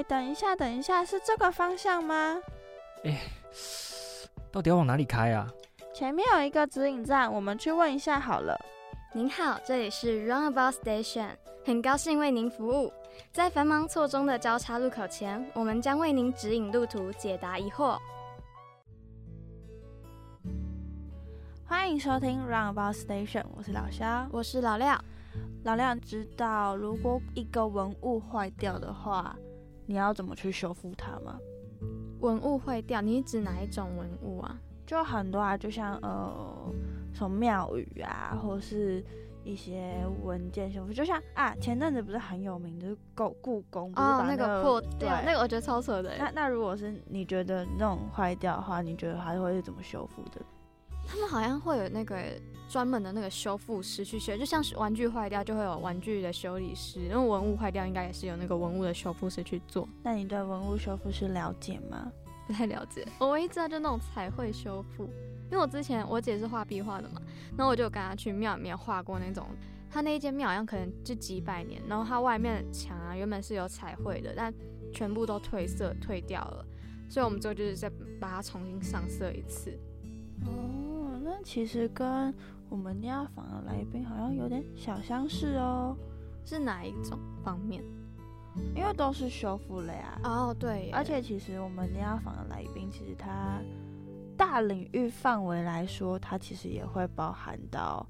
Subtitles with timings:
[0.00, 2.40] 哎，等一下，等一下，是这个方向吗？
[3.04, 3.20] 哎，
[4.50, 5.46] 到底要往哪里开啊？
[5.92, 8.58] 前面有一个指引站，我们去问一下好了。
[9.12, 11.28] 您好，这里是 Runabout Station，
[11.66, 12.90] 很高兴为您服务。
[13.30, 17.98] 在繁忙错综的交叉路口前，我们将为您指引路途，解答疑惑。
[21.66, 24.98] 欢迎收听 Runabout Station，我是老肖，我是老廖。
[25.64, 29.36] 老廖知道，如果一个文物坏掉的话，
[29.90, 31.36] 你要怎么去修复它吗？
[32.20, 34.56] 文物坏掉，你指哪一种文物啊？
[34.86, 36.72] 就很多啊，就像呃。
[37.12, 39.04] 什么庙宇啊，或是
[39.42, 46.16] 一些文件修复，就像啊，前阵子不是很有名，就是故故宫哦，那个破掉，那个我觉得超扯的。
[46.16, 50.40] 那那如果是你觉得那种坏掉的话，你觉得还会是怎么修复的？
[51.04, 52.14] 他们好像会有那个
[52.70, 59.88] 专门的那个修复师去修，就像是玩具坏掉就会有玩具的修理师，因为文物坏掉应该也是有那个文物的修复师去做。
[60.04, 62.12] 那你对文物修复师了解吗？
[62.46, 65.10] 不太了解， 我唯一知道就那种彩绘修复。
[65.50, 67.20] 因为我之前我姐是画壁画的嘛，
[67.56, 69.48] 然后我就跟她去庙里面画过那种，
[69.90, 74.54] 她那一间庙好像可能就几百年，然后它外面墙啊原本是有彩绘的，但
[74.94, 76.64] 全部都褪色褪掉了，
[77.08, 77.90] 所以我们之后就是再
[78.20, 79.76] 把它重新上色一次。
[80.46, 82.32] 哦，那其实跟
[82.70, 85.94] 我们家访的来宾好像有点小相似哦，
[86.44, 87.84] 是哪一种方面？
[88.74, 90.18] 因为都是修复类啊。
[90.24, 93.60] 哦，对，而且其实我们家访的来宾其实他。
[94.36, 98.06] 大领域范围来说，它其实也会包含到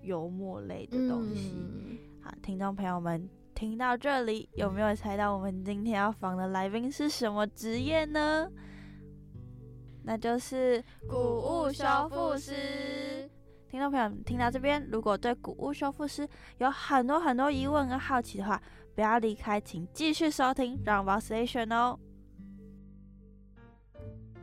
[0.00, 2.00] 油墨类的东西。
[2.22, 8.50] 好，听众朋友们听到这里，有没有猜到我们今天要访的来宾是什么职业呢？
[10.02, 12.54] 那就是古物修复师。
[13.76, 18.58] 听众朋友听到这边，如果对古物修复师有很多很多疑问和好奇的话，
[18.94, 21.98] 不要离开，请继续收听《让宝 Station》哦。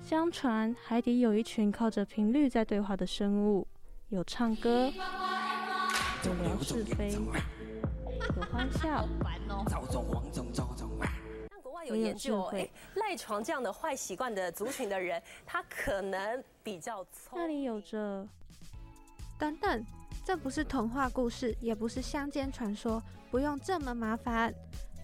[0.03, 3.67] 相传海底有一群靠着频率在对话的生物，
[4.09, 4.91] 有唱歌，
[6.23, 9.09] 有聊是非，有欢 笑，
[9.67, 9.81] 像
[11.63, 17.31] 国外有研究，哎，赖床这样的坏习惯的族群的人，他可能比较聪。
[17.33, 18.27] 那里有着，
[19.43, 19.85] 等等，
[20.23, 24.53] 这不是童话故事，也不是乡间传说，不用这么麻烦。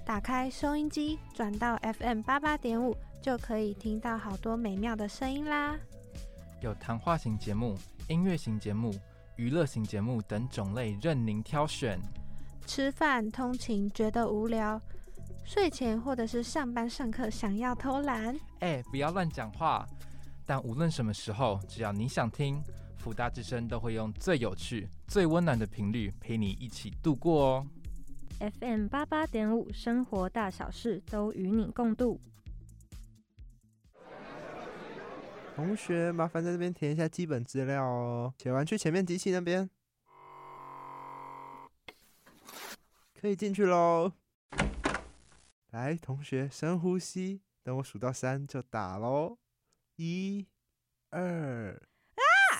[0.05, 2.95] 打开收音机，转到 FM 八八点五。
[3.21, 5.75] 就可以听到好多美妙的声音啦！
[6.61, 8.95] 有谈话型节目、音乐型节目、
[9.35, 11.99] 娱乐型节目等种类任您挑选。
[12.65, 14.81] 吃饭、通勤觉得无聊，
[15.43, 19.85] 睡前或者是上班上课想要偷懒，哎，不要乱讲话！
[20.45, 22.63] 但无论什么时候，只要你想听，
[22.99, 27.67] 福大之声都会用最有趣、最温暖的频率陪你一起度过哦。
[28.59, 32.19] FM 八八点五，生活大小事都与你共度。
[35.55, 38.33] 同学，麻烦在这边填一下基本资料哦。
[38.37, 39.69] 写完去前面机器那边，
[43.19, 44.11] 可以进去喽。
[45.71, 49.37] 来，同学，深呼吸，等我数到三就打喽。
[49.97, 50.47] 一、
[51.09, 51.81] 二、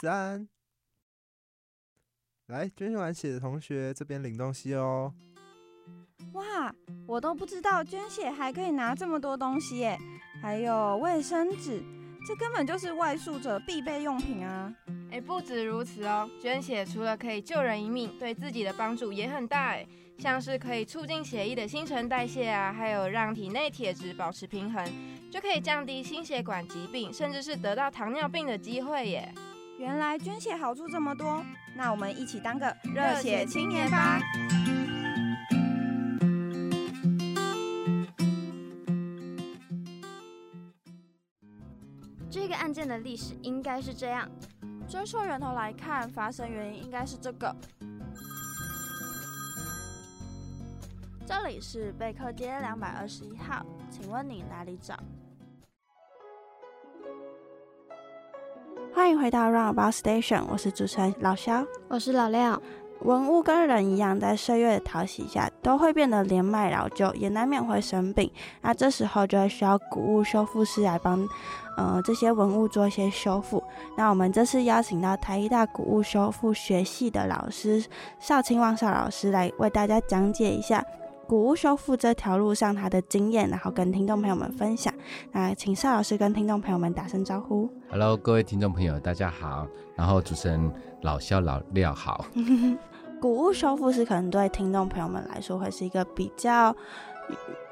[0.02, 0.48] 三。
[2.48, 5.14] 来，捐献完血的同学这边领东西哦。
[6.34, 6.74] 哇，
[7.06, 10.00] 我都不知道捐血还可以拿这么多东西耶，
[10.42, 11.84] 还有卫生纸。
[12.26, 14.74] 这根本就是外宿者必备用品啊！
[15.10, 19.88] 哎，不止如此哦，捐血除了可以救人一命，对自己的帮助也很大哎，
[20.18, 24.86] 像是可以促进血液的新陈代谢啊，还有让体内铁质保持平衡，
[25.32, 29.34] 就可以降低心血管疾病，甚至是得到糖尿病的机会耶。
[29.80, 31.42] 原来捐血好处这么多，
[31.74, 34.20] 那我们一起当个热血青年吧！
[42.30, 44.30] 这个案件的历史应该是这样，
[44.86, 47.56] 追溯源头来看，发生原因应该是这个。
[51.26, 55.00] 这里是贝克街两百二十一号，请问你哪里找？
[58.94, 62.62] 欢迎回到 Roundabout Station，我是主持人老肖，我是老廖。
[63.02, 68.30] 文物跟人一样，在岁月的淘洗下，都会变得年迈老旧，也难免会生病。
[68.62, 71.26] 那这时候就会需要古物修复师来帮，
[71.78, 73.64] 呃，这些文物做一些修复。
[73.96, 77.82] 那我们这次邀请到台艺大古物修复学系的老师
[78.20, 80.84] 邵清旺邵老师来为大家讲解一下
[81.30, 84.92] 古物修复这条路上他的经验，然后跟听众朋友们分享。
[85.32, 87.70] 那请邵老师跟听众朋友们打声招呼。
[87.92, 89.68] Hello，各位听众朋友，大家好。
[89.96, 90.74] 然后主持人
[91.04, 92.26] 老肖老廖好。
[93.22, 96.76] 古物修复是可能对听众朋友们来说会是一个比较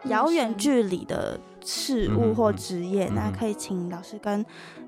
[0.04, 4.45] 遥远距离的事物或职业，那嗯可以请老师跟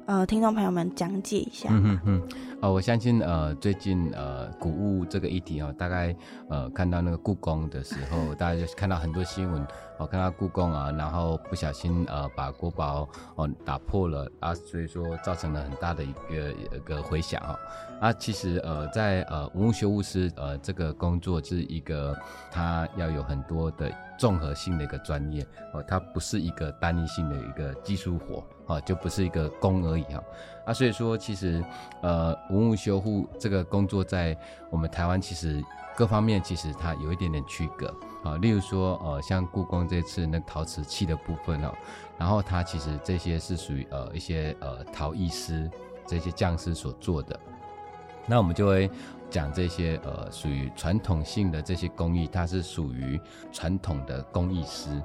[0.10, 2.30] 呃听众朋友们讲解一下嗯嗯嗯？
[2.62, 6.16] 呃，我相信呃，最近呃，古物这个议题哦，大概
[6.50, 9.64] 呃看到那个故宫的时候，大家就看到很多新闻，
[10.00, 17.56] 哦，看到故宫啊，然后不小心呃把国宝哦打破了啊，所以说造成了很大的一个一个回响哦。
[18.00, 22.18] 啊，其实呃在呃文物修复师呃这个工作是一个，
[22.50, 30.24] 它要有很多的综合性的一个专业哦，它不是一个单一性的一个技术活啊，就不是一个工而已哈、
[30.66, 31.62] 啊，所以说其实
[32.02, 34.38] 呃文物修复这个工作在
[34.70, 35.62] 我们台湾其实
[35.94, 37.94] 各方面其实它有一点点区隔
[38.24, 41.74] 啊，例如说呃像故宫这次那陶瓷器的部分哦，
[42.18, 45.70] 然后它其实这些是属于呃一些呃陶艺师
[46.08, 47.38] 这些匠师所做的。
[48.30, 48.90] 那我们就会
[49.30, 53.20] 讲这些呃属于传统性的这些工艺，它是属于
[53.52, 55.02] 传统的工艺师，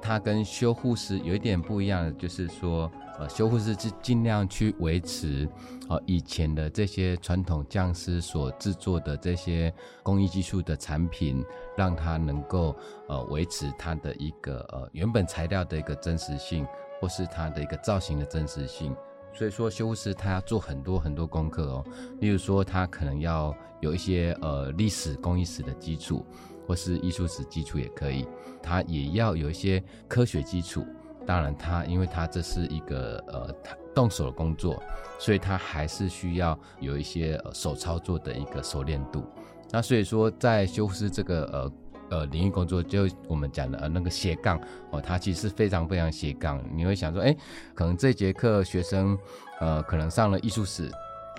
[0.00, 5.48] 它跟修护师有一点不一样的，就是说呃修护师是尽量去维持
[5.88, 9.74] 呃以前的这些传统匠师所制作的这些
[10.04, 11.44] 工艺技术的产品，
[11.76, 12.76] 让它能够
[13.08, 16.64] 呃维持它的一个呃原本材料的一个真实性，
[17.00, 18.94] 或是它的一个造型的真实性。
[19.34, 21.84] 所以说，修复师他要做很多很多功课哦，
[22.20, 26.24] 例如说，他可能要有一些呃历史工艺史的基础，
[26.66, 28.26] 或是艺术史基础也可以，
[28.62, 30.86] 他也要有一些科学基础。
[31.26, 33.54] 当然他，因为他这是一个呃
[33.94, 34.82] 动手的工作，
[35.18, 39.24] 所以他还是需要有一些呃手操作的一个熟练度。
[39.70, 41.72] 那所以说，在修复师这个呃。
[42.12, 44.60] 呃，领域工作就我们讲的呃那个斜杠
[44.90, 46.62] 哦，它其实是非常非常斜杠。
[46.74, 47.34] 你会想说，哎，
[47.74, 49.18] 可能这节课学生
[49.60, 50.90] 呃可能上了艺术史，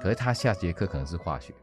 [0.02, 1.54] 可是他下节课可能是化学。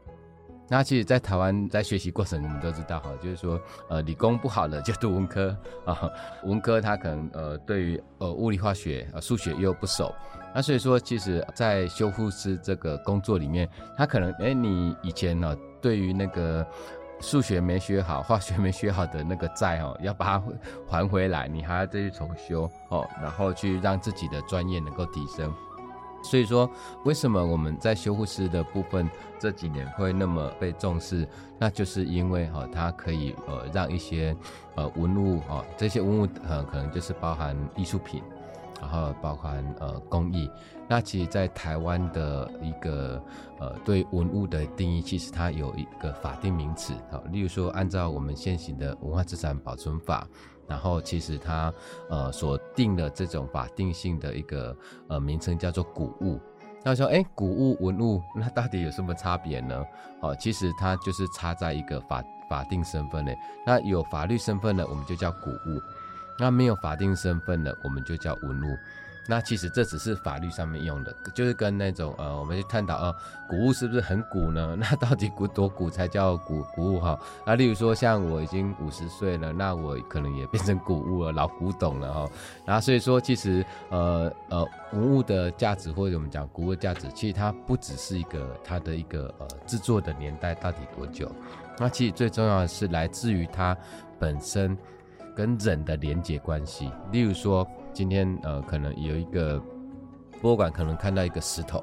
[0.69, 3.59] 那其实，在台湾在学习过程，我们都知道哈，就是说，
[3.89, 5.53] 呃，理工不好的就读文科
[5.85, 6.09] 啊，
[6.45, 10.15] 文科他可能呃对于呃物理化学、呃数学又不熟。
[10.55, 13.67] 那所以说，其实，在修复师这个工作里面，
[13.97, 16.65] 他可能哎，你以前呢、对于那个
[17.21, 20.43] 数学没学好、化学没学好的那个债哦， 要把它
[20.87, 25.53] 还回来，你还要再去重修哦，然后去让自己的专业能够提升。
[26.23, 26.69] 所以说，
[27.03, 29.09] 为什么我们在修护师的部分
[29.39, 31.27] 这几年会那么被重视？
[31.57, 34.35] 那就是因为哈、它可以呃让一些
[34.75, 38.21] 呃文物哈、这些文物呃可能就是包含艺术品，
[38.81, 40.49] 然后包含呃工艺。
[40.89, 43.23] 那其实，在台湾的一个
[43.59, 50.27] 呃对文物的定义，其实它有一个法定名词啊，例如说，按照我们现行的文化资产保存法，
[50.67, 51.73] 然后其实它
[52.09, 54.75] 呃所定的这种法定性的一个
[55.07, 56.37] 呃名称叫做古物。
[56.83, 59.85] 那说，哎，古物文物，那到底有什么差别呢？
[60.19, 63.31] 哦，其实它就是差在一个法法定身份呢。
[63.65, 65.79] 那有法律身份的，我们就叫古物；
[66.41, 68.75] 那没有法定身份的，我们就叫文物。
[69.27, 73.15] 那其实这只是法律上面用的，就是跟那种呃，我们去探讨呃，
[73.47, 74.75] 古物是不是很古呢？
[74.81, 77.17] 那到底古多古才叫古古物哈？
[77.45, 82.27] 啊，例如说像我已经五十岁了，那我可能也变成古物了，老古董了哈。
[82.65, 91.31] 然后所以说，其实呃呃，文物的价值或者我们讲古物的价值，其实它不只是一个它的一个呃制作的年代到底多久，
[91.77, 93.77] 那其实最重要的是来自于它
[94.19, 94.75] 本身
[95.35, 96.91] 跟人的连接关系。
[97.11, 97.67] 例如说。
[97.93, 99.61] 今天呃，可能有一个
[100.41, 101.79] 博物馆，可能看到一个石头，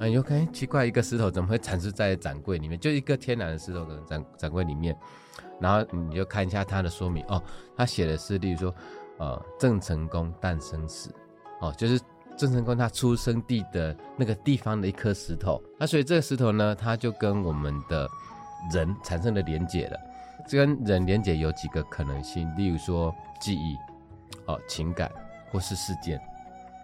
[0.00, 2.76] 啊，你就看奇怪，一个石头怎么会展示在展柜里面？
[2.80, 4.98] 就一个天然的石头，可能展展柜里面，
[5.60, 7.40] 然后你就看一下它的说明哦，
[7.76, 8.74] 它写的是，例如说，
[9.18, 11.08] 呃，郑成功诞生时，
[11.60, 12.00] 哦，就是
[12.36, 18.08] 郑成功他出生地的那个地方的一颗石头，那所以这个石头呢，它就跟我们的
[18.74, 19.96] 人产生了连接了。
[20.46, 23.76] 这跟人连接有几个可能性，例如说记忆。
[24.46, 25.10] 哦，情感
[25.50, 26.20] 或是事件，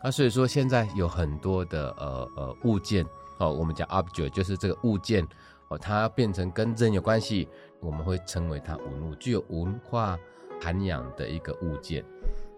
[0.04, 3.04] 那所以说现在有很多的呃呃物件
[3.38, 5.26] 哦，我们讲 object 就是这个物件
[5.68, 7.48] 哦，它变成跟人有关系，
[7.80, 10.16] 我们会称为它文物，具有文化
[10.60, 12.04] 涵养的一个物件。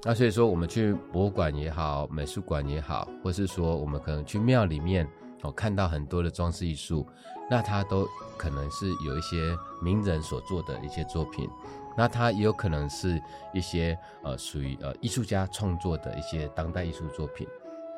[0.02, 5.08] 那所以说我们去博物馆也好，美术馆也好，或是说我们可能去庙里面
[5.42, 7.06] 哦，看到很多的装饰艺术，
[7.50, 11.48] 那它都可能是有一些名人所做的一些作品。
[11.96, 13.20] 那它也有可能是
[13.52, 17.44] 一些呃属于呃艺术家创作的一些当代艺术作品，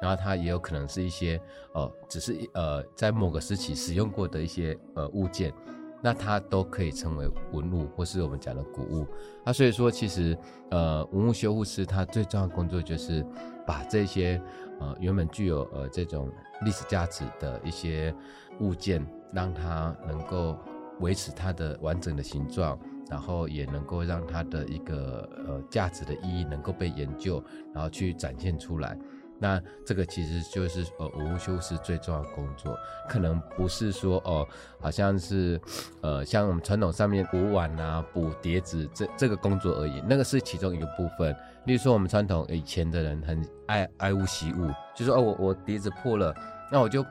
[0.00, 1.38] 然后它也有可能是一些
[1.74, 5.52] 呃只是呃在某个时期使用过的一些呃物件，
[6.00, 9.06] 那它都可以称为文物或是我们讲的古物。
[9.44, 10.34] 那所以说，其实
[10.70, 13.22] 呃文物修复师他最重要的工作就是
[13.66, 14.40] 把这些
[14.80, 18.14] 呃原本具有呃这种历史价值的一些
[18.60, 20.58] 物件，让它能够
[21.00, 22.78] 维持它的完整的形状。
[23.10, 27.42] 然后也能够让它的一个呃价值的意义能够被研究，
[27.74, 28.96] 然后去展现出来。
[29.36, 32.72] 那这个其实就是呃武修饰最重要的工作，
[33.08, 34.46] 可能不是说哦，
[34.80, 35.60] 好像是
[36.02, 41.34] 呃像我们传统上面补碗啊、补碟子这这个工作而已，那个是其中一个部分。
[41.66, 46.32] 例如说我们传统以前的人很爱爱物惜物，就说哦我我碟子破了，
[46.70, 47.04] 那我就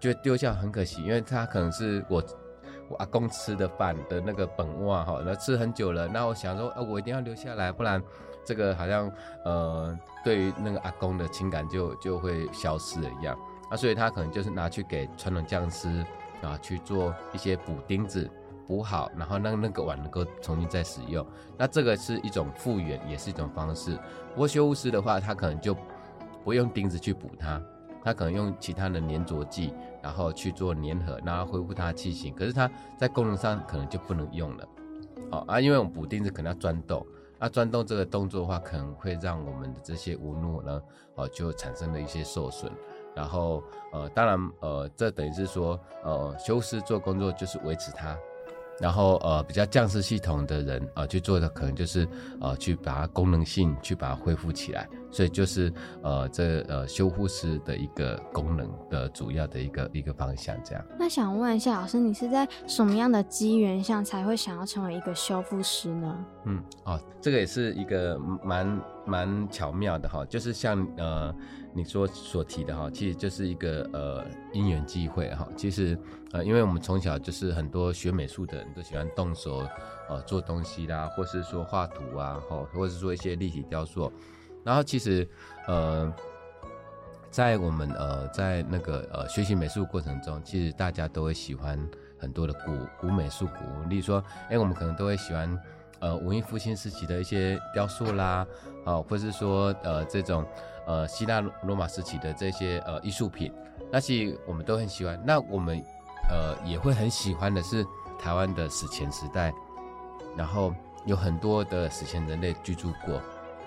[0.00, 2.22] 觉得丢下很可惜，因为它可能是我
[2.88, 8.02] 我阿公吃的饭的那个本碗哈，那吃很久了，那我想说呃我一定要留下来，不然
[8.44, 9.12] 这个好像
[9.44, 9.98] 呃。
[10.22, 13.34] 对于那个阿公的情感就就会消失了一样，
[13.70, 16.04] 那，所以他可能就是拿去给传统匠师
[16.42, 18.30] 啊去做一些补钉子，
[18.68, 21.26] 补好，然后让那个碗能够重新再使用。
[21.56, 23.98] 那这个是一种复原，也是一种方式。
[24.34, 25.74] 不过修复师的话，他可能就
[26.44, 27.58] 不用钉子去补它，
[28.02, 32.34] 他可能用其他的粘着剂，然后去做粘合，然后恢复它的器型。
[32.34, 34.68] 可是它在功能上可能就不能用了，
[35.30, 37.06] 好啊，因为我们补钉子可能要钻洞。
[37.38, 40.82] 那钻洞这个动作的话，可能会让我们的这些无怒呢，
[41.14, 42.70] 哦，就产生了一些受损。
[43.14, 48.14] 然后，呃，当然，呃，这等于是说，呃，修师做工作就是维持它。
[48.78, 52.06] 然后呃，比较降式系统的人啊，去做的可能就是
[52.40, 60.84] 呃，去把它功能性去把它恢复起来，所以就是呃，这呃修复师的一个功能的主要的一个一个方向这样。
[60.98, 66.24] 那想问一下老师，你是在什么样的机缘下才会想要成为一个修复师呢？
[66.46, 71.34] 嗯，哦，这个也是一个蛮蛮巧妙的哈，就是像呃。
[71.72, 75.46] 你说所提的哈，其实就是一个呃因缘机会哈。
[75.56, 75.96] 其实
[76.32, 79.64] 呃，因为我们从小就是很多学美术的人都喜欢动手
[80.08, 84.12] 呃做东西啦，或是说画图啊，哈，或者是做一些立体雕塑。
[84.64, 85.28] 然后其实
[85.66, 86.12] 呃，
[87.30, 91.78] 在我们呃在那个呃学习美术过程中，其实大家都会喜欢
[92.18, 95.58] 很多的古古美术古物，例如说，哎，我们可能都会喜欢
[96.00, 98.46] 呃文艺复兴时期的一些雕塑啦，
[98.84, 100.44] 啊，或是说呃这种。
[100.86, 103.52] 呃，希腊罗马时期的这些呃艺术品，
[103.92, 105.22] 那些我们都很喜欢。
[105.24, 105.80] 那我们
[106.28, 107.86] 呃也会很喜欢的是
[108.18, 109.52] 台湾的史前时代，
[110.36, 110.74] 然后
[111.06, 113.22] 有很多的史前人类居住过。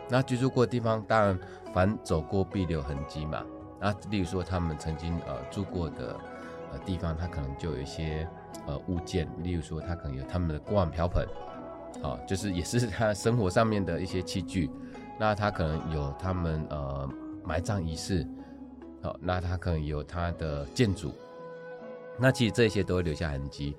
[0.09, 1.39] 那居住过的地方，当然
[1.73, 3.43] 凡走过必留痕迹嘛。
[3.79, 6.15] 那例如说他们曾经呃住过的
[6.71, 8.27] 呃地方，它可能就有一些
[8.65, 11.27] 呃物件，例如说它可能有他们的锅碗瓢盆，
[12.01, 14.69] 啊，就是也是他生活上面的一些器具。
[15.19, 17.09] 那他可能有他们呃
[17.43, 18.27] 埋葬仪式，
[19.01, 21.13] 好，那他可能有他的建筑，
[22.17, 23.75] 那其实这些都会留下痕迹。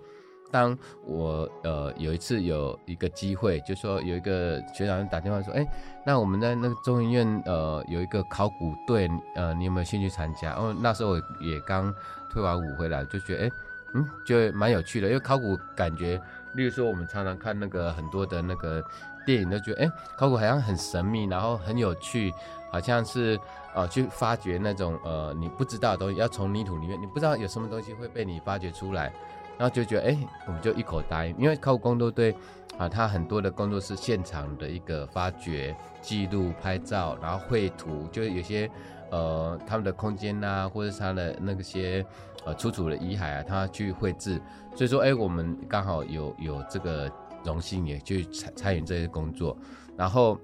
[0.55, 5.67] 当我呃有一次有一个机会，就说有一个学长打电话说，哎，
[6.07, 10.53] 那我们在那个中医院呃有一个考古队，呃，你有没有兴趣参加？
[10.53, 11.93] 哦，那时候我也刚
[12.31, 13.51] 退完伍回来，就觉得哎，
[13.95, 16.21] 嗯，就蛮有趣的，因为考古感觉，
[16.55, 18.81] 例如说我们常常看那个很多的那个。
[19.27, 22.31] 电影都觉得，哎，考古好像很神秘，然后很有趣，
[22.71, 23.41] 好像是
[23.75, 29.11] 呃去发掘那种呃你不知道的东西，要从泥土里面，你不知道有什么东西会被你发掘出来，
[29.59, 32.35] 然后就觉得，哎，我们就一口答应，因为考古工作队
[32.79, 38.71] 啊，他很多的工作是现场的一个发掘、记录、拍照，然后绘图，就是有些
[39.11, 42.05] 呃他们的空间呐，或者他的那些
[42.45, 44.41] 呃出土的遗骸啊，他去绘制，
[44.75, 47.11] 所以说，哎，我们刚好有有这个。
[47.45, 49.55] 荣幸也去参参与这些工作，
[49.99, 50.39] 然后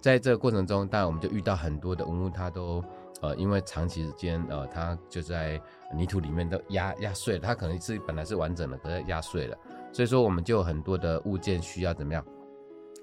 [0.00, 2.80] 在这个过程中，当然我们就遇到很多的文物，它都
[3.22, 5.60] 呃因为长期时间呃它就在
[5.94, 9.56] 泥土里面都压压碎了，它可能是本来是完整的，可是压碎了，
[9.92, 12.24] 所以说我们就有很多的物件需要怎么样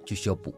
[0.06, 0.54] 去修补，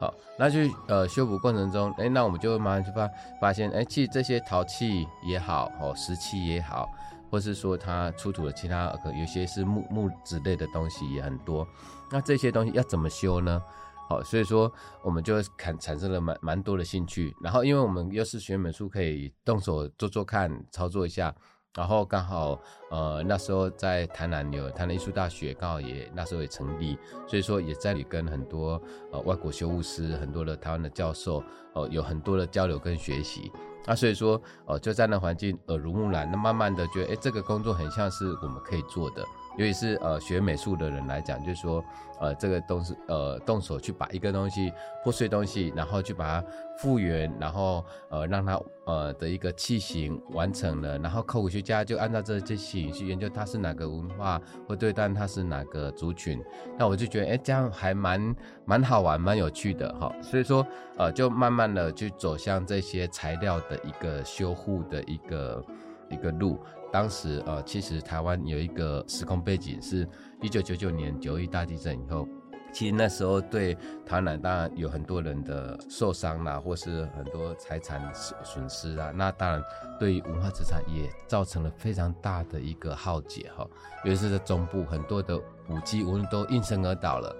[0.00, 3.08] 好，那去呃修补过程中，哎，那我们就会慢慢去发
[3.40, 6.88] 发现，哎，其实这些陶器也好，哦，石器也好。
[7.30, 11.68] 或是说它出土的其他可，有些是木木之类的东西也很多，
[12.10, 13.62] 那这些东西要怎么修呢？
[14.08, 17.36] 好，所以说我们就产产生了蛮蛮多的兴趣。
[17.42, 21.34] 然后因为我们又是学美术，可以动手做做看，操作一下。
[21.74, 22.60] 然后刚好
[22.90, 28.80] 呃那时候在台南有台南艺术大学，刚好也那时候也成立，所以说也在里跟很多
[29.12, 31.42] 呃外国修复师、很多的台湾的教授
[31.74, 33.52] 哦有很多的交流跟学习。
[33.86, 39.24] 那所以说，呃，就在那环境耳濡目染，那慢慢的觉得，哎，这个工作很像是我们可以做的。
[39.58, 41.84] 尤其是呃学美术的人来讲，就是说，
[42.20, 44.72] 呃，这个东西，呃，动手去把一个东西
[45.02, 46.46] 破碎东西，然后去把它
[46.78, 56.40] 复原，然后呃让它呃的一个器型完成了，然后考古学家就按照这些器型去研究它是哪个文化，或对待它是哪个族群。
[56.78, 60.14] 那我就觉得，哎，这样还蛮蛮好玩，蛮有趣的哈。
[60.22, 60.64] 所以说，
[60.96, 65.64] 呃，就慢慢的去走向这些材料的一个修护的一个
[66.10, 66.60] 一个路。
[66.90, 70.08] 当时呃，其实台湾有一个时空背景，是
[70.40, 72.26] 一九九九年九一大地震以后，
[72.72, 73.76] 其实那时候对
[74.06, 79.10] 台南当然有很多人的受伤啦，或是很多财产损失啊。
[79.14, 79.62] 那当然
[79.98, 83.66] 对于文化资产也造成了非常大的一个浩劫哈。
[84.04, 87.34] 尤其是在中部，很多的古迹无论都应声而倒了。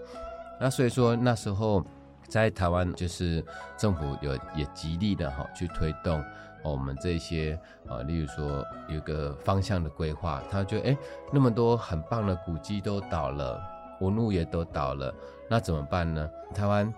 [0.61, 1.85] 那所以说那时候
[2.27, 3.45] 在台湾，就是
[3.77, 6.23] 政府有也极力的哈去推动
[6.63, 10.43] 我们这些呃，例如说有个方向的规划。
[10.51, 10.97] 他觉得哎，
[11.33, 13.61] 那么多很棒的古迹都倒了。
[14.01, 15.13] 文物也都倒了，
[15.51, 16.31] 那怎么办呢？
[16.55, 16.95] 台湾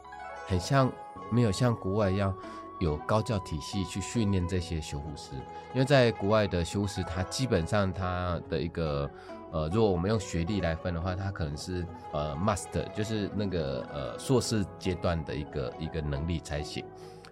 [0.46, 0.92] 很像
[1.30, 2.34] 没有像国外一样
[2.78, 5.32] 有高教体系去训练这些修复师，
[5.72, 9.10] 因为在国外的修师，他基本上他的一个
[9.50, 16.84] 呃，如果我们用学历来分的话，他可能是呃 master，就是那个呃硕士阶段的一个一个能力才行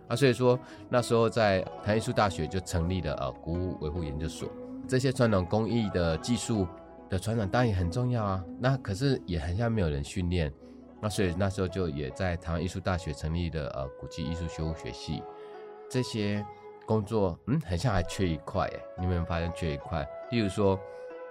[0.08, 0.16] 啊。
[0.16, 4.48] 所以说那时候在台湾艺术大学就成立了呃古物维护研究所，
[4.88, 6.66] 这些传统工艺的技术。
[7.10, 10.52] 的传承当然也很重要啊，那可是也很像没有人训练，
[11.00, 15.22] 那所以那时候就也在台湾艺术大学成立的呃古迹艺术修复学系，
[15.88, 16.44] 这些
[16.84, 20.06] 工作嗯很像还缺一块哎，你有没有发现缺一块？
[20.30, 20.76] 例如说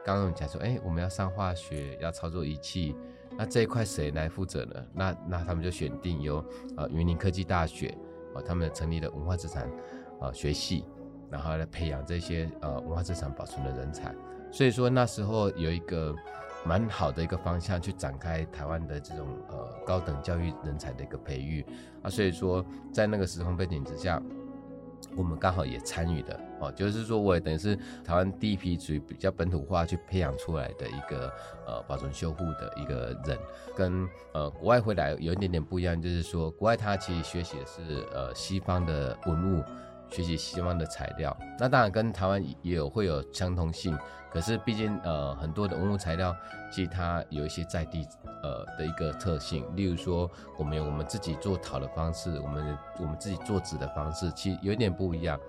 [0.04, 2.96] 刚刚我们讲说哎我们要上化学要操作仪器，
[3.38, 4.84] 那这一块谁来负责呢？
[4.96, 6.44] 那那他们就选定由
[6.76, 7.96] 呃云林科技大学
[8.42, 9.70] 他们成立的文化资产
[10.20, 10.86] 呃学系，
[11.30, 14.14] 然后来培养这些呃文化资产保存的人才。
[14.52, 16.16] 所以说那时候有一个
[16.66, 21.66] 蛮好的一个方向去展开台湾的这种呃高等教育人才的一个培育
[22.02, 24.22] 啊，所以说在那个时空背景之下，
[25.18, 31.34] 我们刚好也参与的哦，就是说我也等于是台湾第一批属于比较本土化去培养出来的一个
[31.66, 33.38] 呃保存修复的一个人，
[33.76, 39.64] 跟呃国外回来有一点点不一样，就是说国外他其实学习的是呃西方的文物。
[40.10, 43.98] 学习西方的材料，那当然跟台湾也有会有相通性，
[44.32, 46.36] 可是毕竟呃很多的文物材料，
[46.72, 48.08] 其实它有一些在地
[48.42, 55.40] 呃的一个特性，例如说我们有我们自己做陶的方式，我们我们自己做纸的方式，其实有点不一样。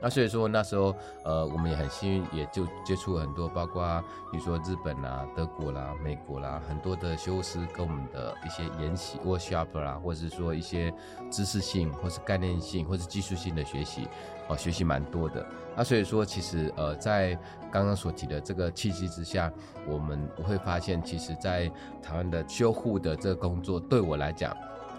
[0.00, 10.92] 那所以说那时候，呃，我们也很幸运，也就接触了很多，包括比如说日本啦、德国啦、美国啦，很多的修师跟我们的一些研习 workshop 啦，或者是说一些
[11.30, 14.06] 知识性，或是概念性，或是技术性的学习，
[14.48, 15.44] 哦，学习蛮多的。
[15.74, 17.34] 那所以说，其实呃，在
[17.72, 19.50] 刚刚所提的这个契机之下，
[19.86, 21.70] 我们会发现，其实在
[22.02, 24.54] 台湾的修护的这个工作，对我来讲。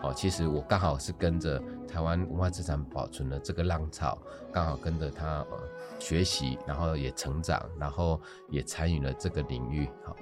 [0.08, 4.18] 哦，其实我刚好是跟着台湾文化资产保存的这个浪潮，
[4.54, 5.60] 刚好跟着他呃
[6.00, 9.90] 学习，然后也成长，然后也参与了这个领域。
[10.06, 10.16] 好，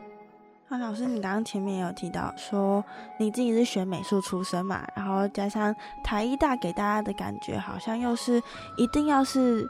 [0.70, 2.84] 那老师，你刚刚前面有提到说
[3.20, 8.42] 你自己是学美术出身嘛，然后加上台艺大给大家的感觉好像又是
[8.78, 9.70] 一定要是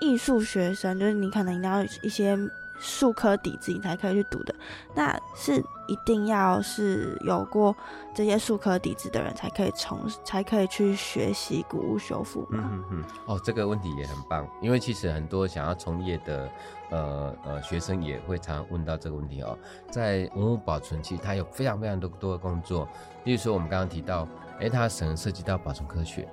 [0.00, 2.38] 艺术学生，就是你可能一定要一些。
[2.78, 4.54] 数科底子你才可以去读的，
[4.94, 7.74] 那是一定要是有过
[8.14, 12.68] 这些数科底子的人才可以从才可以去学习古物修复吗？
[12.72, 16.50] 嗯嗯哦，这个问题也很棒，因为其实很多想要从业的
[16.90, 19.56] 呃呃学生也会常问到这个问题哦。
[19.90, 22.88] 在文物保存期，它有非常非常多多的工作，
[23.24, 24.28] 例如说我们刚刚提到，
[24.60, 26.28] 哎，它可能涉及到保存科学，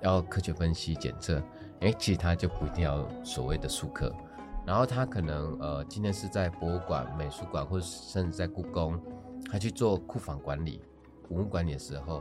[0.00, 1.42] 要科学分析检测，
[1.80, 4.12] 哎，其实它就不一定要所谓的术科。
[4.66, 9.00] 然后他可能呃，今天是在博物馆、美术馆，或者甚至在故宫，
[9.48, 10.82] 他去做库房管理、
[11.28, 12.20] 文物管理的时候，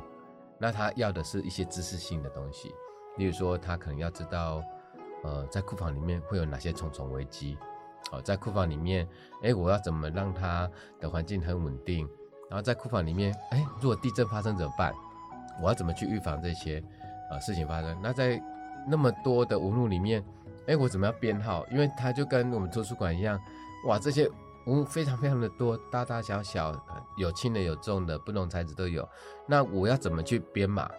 [0.59, 2.71] 那他要的是一些知识性的东西，
[3.17, 4.63] 例如说他可能要知道，
[5.23, 7.57] 呃，在库房里面会有哪些重重危机，
[8.11, 9.07] 哦，在库房里面，
[9.41, 12.07] 哎，我要怎么让它的环境很稳定？
[12.47, 14.93] 然后在库房里面，哎，如果地震发生怎么办？
[15.63, 16.83] 我要怎么去预防这些
[17.31, 17.99] 呃事情发生？
[18.03, 18.39] 那在
[18.87, 20.23] 那么多的文物里面。
[20.67, 21.65] 哎，我怎么要编号？
[21.71, 23.39] 因为它就跟我们图书馆一样，
[23.87, 24.27] 哇，这些
[24.65, 26.73] 文物非常非常的多，大大小小，
[27.17, 29.07] 有轻的有重的，不同材质都有。
[29.47, 30.89] 那我要怎么去编码？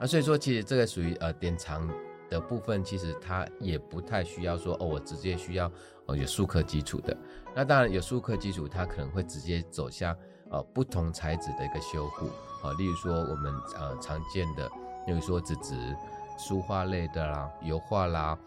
[0.00, 1.86] 啊，所以说其实这个属于呃典藏
[2.30, 5.70] 的部分，其实它也不太需要说哦，我直接需要
[6.06, 7.14] 哦有数科基础的。
[7.54, 10.16] 那当然有数科基础，它可能会直接走向
[10.50, 12.26] 呃不同材质的一个修护
[12.66, 14.66] 啊，例如说我们呃常见的，
[15.06, 15.74] 例如说纸质、
[16.38, 18.38] 书画类的啦、油画啦。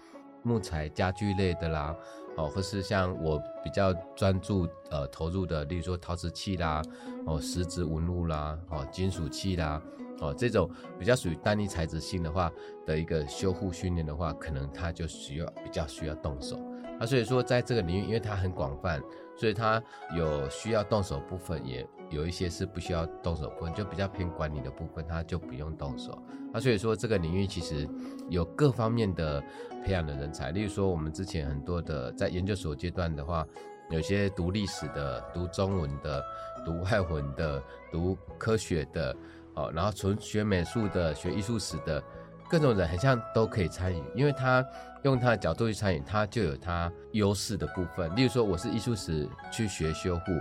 [0.44, 1.96] 木材家具类的啦，
[2.36, 6.82] 哦，或是像我比较专注呃投入的，例如说陶瓷器啦，
[7.26, 9.82] 哦，石质纹路啦，哦，金属器啦，
[10.20, 12.52] 哦，这种比较属于单一材质性的话
[12.86, 16.58] 的一个修护训练的话，可能它就需要比较需要动手。
[17.00, 19.02] 啊，所以说在这个领域，因为它很广泛，
[19.38, 19.82] 所以它
[20.16, 26.18] 有需要动手部分，也有一些是不需要动手部分，就比较偏管理的部分，它就不用动手。
[26.52, 27.88] 那，所以说这个领域其实
[28.30, 29.42] 有各方面的
[29.86, 33.46] 培养的人才，例如说我们之前很多的在研究所阶段的话，
[33.90, 36.24] 有些读历史的、读中文的、
[36.66, 39.16] 读外文的、读科学的，
[39.54, 42.04] 哦，然后纯学美术的、学艺术史的，
[42.50, 44.66] 各种人很像都可以参与，因为他
[45.04, 48.14] 用他的角度去参与，他就有他优势的部分。
[48.16, 50.32] 例如说，我是艺术史去学修护，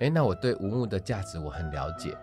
[0.00, 2.16] 诶，那我对文物的价值我很了解，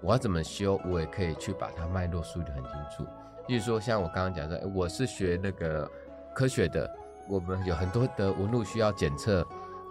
[0.00, 3.06] 我要怎么修，我也可以去把它脉络梳理很清楚。
[3.48, 5.90] 例如说，像我刚刚讲的，我是学那个
[6.34, 6.90] 科学的，
[7.28, 9.46] 我们有很多的纹路需要检测。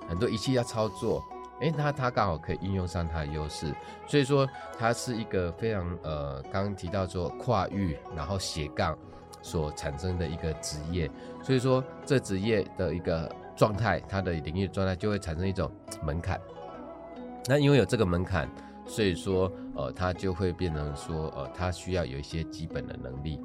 [0.05, 1.23] 很多仪器要操作，
[1.59, 3.73] 诶，它它刚好可以应用上它的优势，
[4.07, 8.97] 所以说它是一个非常呃，刚刚提到说跨域，然后斜杠
[9.41, 11.09] 所产生的一个职业，
[11.41, 15.71] 所以说这职业的一个状态，它的领域状态就会产生一种
[16.03, 16.39] 门槛。
[17.45, 18.49] 那因为有这个门槛，
[18.85, 23.39] 所以说呃，它就会变成说呃，它需要有一些基本的能力。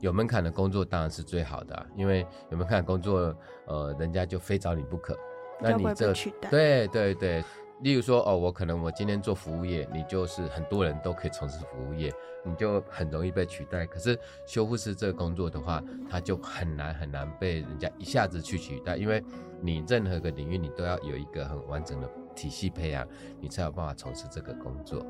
[0.00, 3.34] 有门槛的工作当然是最好的，因为有门槛工作，
[3.66, 5.18] 呃，人家就非找你不可。
[5.60, 6.12] 那你这
[6.50, 7.44] 对对对，
[7.80, 12.12] 例如说哦，我可能我今天做服务业，你就是很多人都可以从事服务业，
[12.44, 13.86] 你就很容易被取代。
[13.86, 19.22] 可是修复师这个工作的话，它就很难很难被人家一下子去取代，因为
[19.60, 23.06] 你任何个领域你都要有一个很完整的体系培养，
[23.40, 25.04] 你才有办法从事这个工作。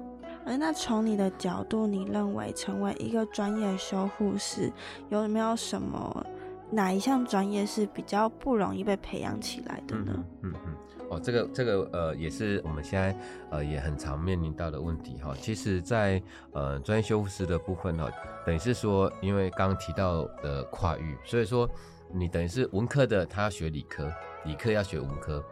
[0.44, 4.72] 哎，那从你的角度，你认为成为一个专业修护师
[5.08, 6.24] 有没有什么？
[6.70, 10.24] 哪一项专业是比较不容易被培养起来的呢？
[10.42, 10.74] 嗯嗯，
[11.08, 13.16] 哦，这个这个呃，也是我们现在
[13.50, 15.32] 呃也很常面临到的问题哈。
[15.40, 16.20] 其实，在
[16.52, 18.10] 呃专业修复师的部分哈，
[18.44, 21.70] 等于是说，因为刚刚提到的跨域，所以说
[22.12, 24.10] 你等于是文科的，他要学理科，
[24.44, 25.42] 理科要学文科，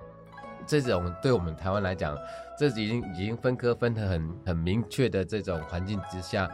[0.67, 2.19] 这种对我们台湾来讲，
[2.59, 6.51] 这已经已经分科分得很很明确的这种环境之下，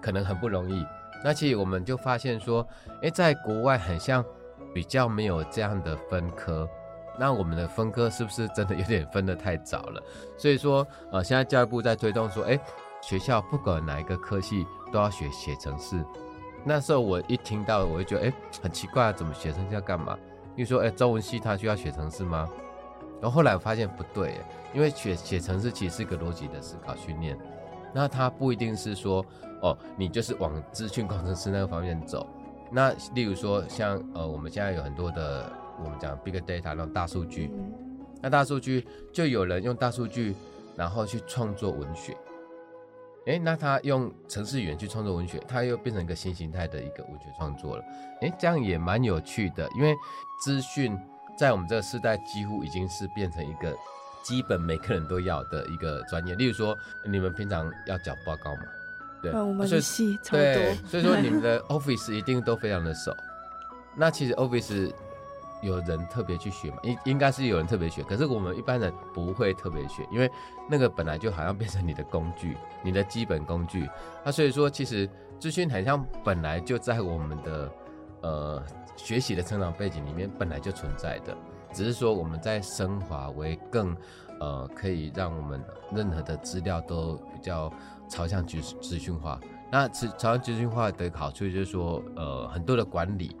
[0.00, 0.86] 可能很不容易。
[1.24, 2.66] 那其实我们就发现说，
[3.00, 4.22] 哎，在国外很像
[4.74, 6.68] 比较没有这样的分科，
[7.18, 10.02] 那我们的分科是不是真的有点分得太早了？
[10.36, 12.60] 所以说，呃，现在教育部在推动说，哎，
[13.00, 16.04] 学校不管哪一个科系都要学写程式。
[16.62, 18.32] 那时候我一听到，我就觉得，哎，
[18.62, 20.18] 很奇怪，怎么写程式要干嘛？
[20.56, 22.46] 因为说，哎，中文系它需要写程式吗？
[23.22, 24.40] 然后后来我发现不对，
[24.74, 27.38] 因为写写程式其实是一个逻辑的思考训练，
[27.94, 29.24] 那它不一定是说。
[29.62, 32.28] 哦，你就是往资讯工程师那个方面走。
[32.70, 35.50] 那例如说，像呃，我们现在有很多的，
[35.82, 37.50] 我们讲 big data 那种大数据。
[38.20, 40.36] 那大数据就有人用大数据，
[40.76, 42.14] 然后去创作文学。
[43.24, 47.82] 哎，那他用程式语言去创作文学，他又变成一个新形态的一个文学创作了。
[48.20, 49.94] 哎，这样也蛮有趣的，因为
[50.44, 50.94] 资讯
[51.38, 53.74] 在我们这个时代几乎已经是变成一个
[54.24, 56.34] 基本每个人都要的一个专业。
[56.34, 58.62] 例如说，你们平常要缴报告嘛？
[59.22, 63.14] 对，我们系超多，所以说你们的 Office 一定都非常的熟。
[63.94, 64.92] 那其实 Office
[65.62, 66.78] 有人特别去学嘛？
[66.82, 70.30] 应应该是有人特别学，可是我们一般人不会特别学，因为
[70.68, 73.88] 那个本来就好像变成你的工具，你的基本工具。
[74.24, 75.08] 那所以说，其实
[75.38, 77.72] 资讯很像本来就在我们的
[78.20, 78.62] 呃
[78.96, 81.34] 学习的成长背景里面本来就存在的，
[81.74, 83.94] 只是说我们在升华为更
[84.40, 87.70] 呃可以让我们任何的资料都比较。
[88.06, 89.40] 朝向资资讯化，
[89.72, 93.34] 那朝朝向资讯化的好处就是说，呃，很多的管理，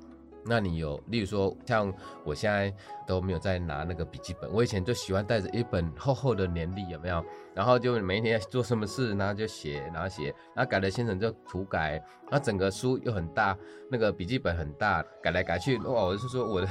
[0.46, 1.92] 那你有，例如说，像
[2.24, 2.74] 我现在
[3.06, 7.22] 都没有在拿那个笔记本，我以前就喜欢带着一本厚厚的年历，有没有？
[7.54, 13.54] 然后就每一天做什么事，然后就写，然后写，然后改了先生就涂改，那整个书又很大，
[13.90, 16.66] 那个笔记本很大，改来改去，哇，我是说我的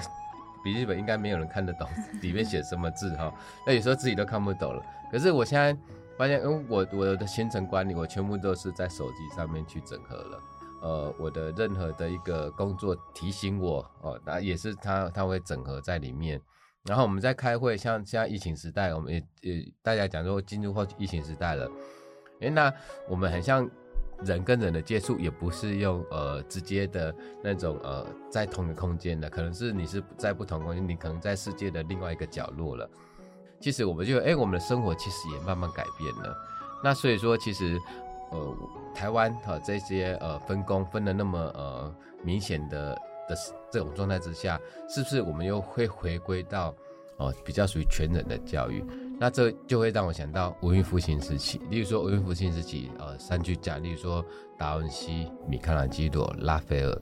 [0.64, 1.88] 笔记本应该没有人看得懂
[2.22, 3.34] 里面写什么字哈，
[3.68, 5.78] 那有时候自己都看不懂了，可是我现在。
[6.16, 10.40] 发现，因为我我的行程管理，我全部都是在手机上面去整合了。
[10.84, 16.40] 呃，我的任何的一个工作提醒我，哦，那也是它它会整合在里面。
[16.84, 21.68] 然后我们在开会，像现在疫情时代，我们也也大家讲说进入后疫情时代了。
[22.42, 22.72] 哎，那
[23.10, 23.68] 我们很像
[24.26, 32.90] 人跟人的接触，也不是用呃直接的那种呃在同一个空间的，可能是你是在不同空间，你可能在世界的另外一个角落了。
[33.60, 36.36] 其实我们就哎，我们的生活其实也慢慢改变了。
[36.84, 37.80] 那所以说，其实
[38.32, 38.58] 呃，
[38.94, 42.94] 台湾哈这些呃分工分的那么呃明显的
[43.30, 43.36] 的
[43.72, 44.60] 这种状态之下，
[44.90, 46.76] 是不是我们又会回归到
[47.18, 48.84] 哦比较属于全人的教育？
[49.20, 54.24] 那这就会让我想到文艺复兴时期，例如说文艺复兴时期呃三巨匠，例如说
[54.58, 57.02] 达文西、米开朗基罗、拉斐尔。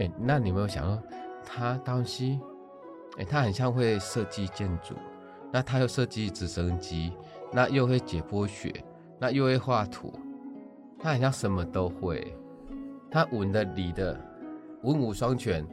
[0.00, 1.02] 哎，那你有没有想到
[1.44, 2.40] 他达文西？
[3.18, 4.94] 哎，他很像会设计建筑。
[5.52, 7.12] 那他又设计直升机，
[7.52, 8.84] 那又会解剖学，
[9.18, 10.12] 那又会画图，
[10.98, 12.36] 他好像什么都会。
[13.10, 14.20] 他文的理的，
[14.82, 15.64] 文武双全。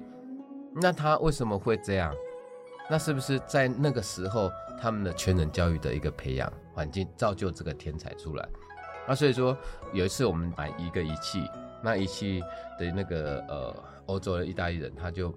[0.76, 2.14] 那他为什么会这样？
[2.90, 8.48] 那是不是在那个时候他们的全人教育的一个培养环境造就这个天才出来？
[9.08, 9.58] 那所以说
[9.92, 11.50] 有一次我们买一个仪器，
[11.82, 12.42] 那仪器
[12.80, 15.34] 的那个呃欧洲的意大利人他就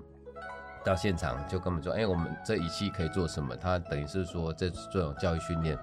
[0.85, 3.57] 到现场就跟我们说，哎，我们这仪器可以做什么？
[3.57, 5.77] 他等于是说这这种教育训练。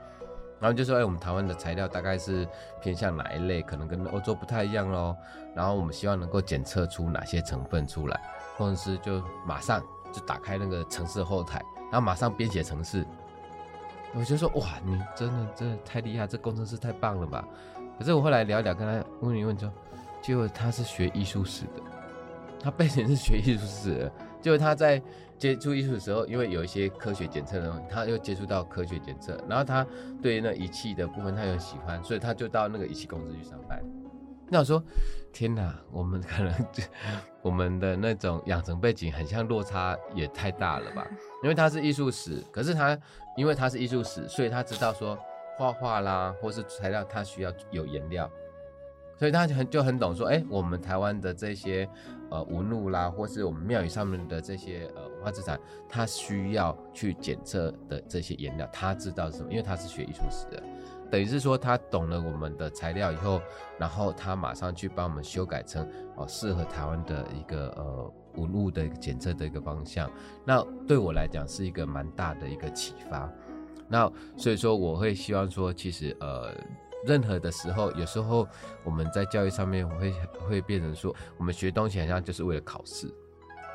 [0.60, 2.48] 然后就说，哎，我们台湾的材料大概是
[2.80, 3.62] 偏向哪一类？
[3.62, 5.14] 可能跟欧洲不太一样喽。
[5.54, 8.18] 然后我们希望能够检测出哪些成分出来，
[8.58, 13.06] 工程师就马上就打开那个城市后台，然后马上编写城市。
[14.14, 17.46] 我就说，哇，你真的真的太厉害，这工程师太棒了吧？
[17.98, 19.68] 可是我后来聊一聊，跟他问一问，就
[20.22, 21.82] 结果他是学艺术史的，
[22.62, 25.02] 他背景是学艺术史的，结果他在。
[25.40, 29.86] 接触艺术的时候，因为有一些科学检测的东西，他又接触到科学检测，然后他
[30.22, 33.84] 对那仪器的部分他又喜欢，所以他就到那个仪器公司去上班。
[34.50, 34.84] 那我说，
[35.32, 36.54] 天哪，我们可能
[37.42, 41.08] 我们的那种养成背景很像落差也太大了吧？
[41.44, 42.98] 因为他是艺术史，可是他
[43.36, 45.18] 因为他是艺术史，所以他知道说
[45.58, 48.30] 画画啦，或是材料，他需要有颜料。
[49.16, 51.88] 所以他就很就很懂说，哎，我们台湾的这些
[52.30, 60.62] 呃纹路啦，或是我们庙宇上面的这些呃文化资产，他需要去检测的这些颜料，他知道是什么，因为他是学艺术史的，
[61.14, 63.40] 等于是说他懂了我们的材料以后，
[63.78, 70.10] 然后他马上去帮我们修改成哦适合台湾的一个呃纹路的检测的一个方向。
[70.44, 73.32] 那对我来讲是一个蛮大的一个启发。
[73.88, 76.52] 那所以说我会希望说，其实呃。
[77.06, 78.48] 任何的时候，有时候
[78.82, 80.14] 我们在教育上面会
[80.48, 83.14] 会变成说，我们学东西好像就是为了考试，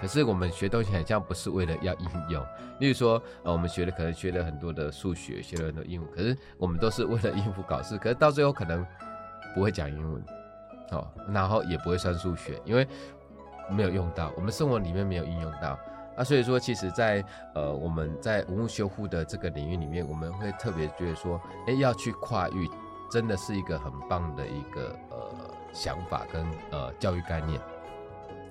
[0.01, 2.45] 可是我们学东西好像不是为了要应用。
[2.81, 8.87] 例如说，呃，我们学的可能学了很多的数学，学了很多英文，可是我们都是为了应付考试，可是到最后可能
[9.55, 10.23] 不会讲英文，
[10.93, 12.87] 哦，然后也不会算数学，因为
[13.71, 15.79] 没有用到，我们生活里面没有应用到。
[16.17, 22.69] 啊，所以说，其实，在呃我们在文物修复的这个领域里面，我们会特别觉得说，哎，要去跨域。
[23.11, 25.35] 真的是一个很棒的一个呃
[25.73, 27.59] 想法跟呃教育概念，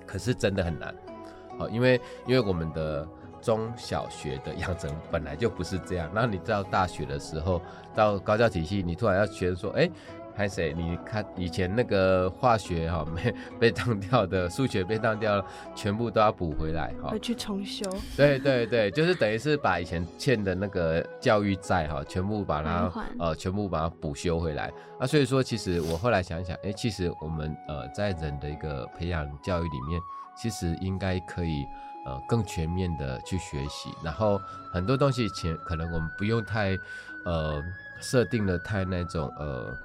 [0.04, 0.92] 可是真的很难，
[1.58, 3.06] 好，因为因为我们的
[3.42, 7.60] 中小学的养成本来就不是这样，然后你到大学的时候，
[7.94, 9.90] 到高教体系，你突然要学说，哎。
[10.38, 10.72] 看谁？
[10.72, 15.44] 你看以前那个化学哈没被当掉的，数学被当掉了，
[15.74, 17.08] 全部都要补回来哈。
[17.10, 17.84] 回去重修。
[18.16, 24.72] 对对对，就是等于是把以前欠的那个教育债哈，全部把它呃全部把它补修回来。
[25.00, 30.00] 啊，所以说其实我后来想想，哎，其实我们呃在人的一个培养教育里面，
[30.40, 31.66] 其实应该可以
[32.06, 34.40] 呃更全面的去学习，然后
[34.72, 36.78] 很多东西前可能我们不用太
[37.24, 37.62] 呃
[38.00, 39.76] 设定的太那种呃。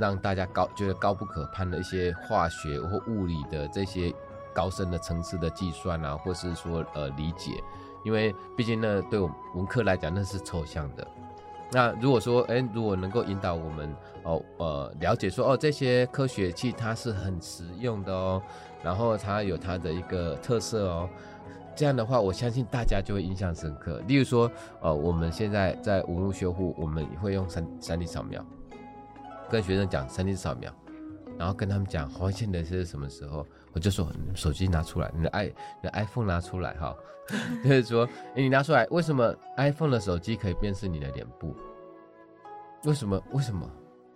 [0.00, 4.14] 让大家高觉得高不可攀的一些化学或物理的这些
[4.54, 7.60] 高深的层次的计算啊，或是说呃理解，
[8.04, 11.04] 因为毕竟呢，对我们文科来讲那是抽象的。
[11.72, 18.40] 那如果说，哎，如果能够引导我们哦呃了解说，哦这些科学器它是很实用的哦，
[18.82, 21.08] 然后它有它的一个特色哦，
[21.74, 24.00] 这样的话，我相信大家就会印象深刻。
[24.06, 28.44] 例如说，呃，我们现在在文物修复，我们会用三三 D 扫描。
[29.50, 30.70] 跟学生讲三 D 扫描，
[31.38, 36.94] 然后跟他们讲红外线的是什么时候，我就说手机拿出来，你的 i 你的 iPhone 拿出来哈，
[37.64, 41.56] 就是说，你拿出来，为什么 iPhone 的手机可以辨识你的脸部？
[42.84, 43.22] 为什么？
[43.32, 43.66] 为什么？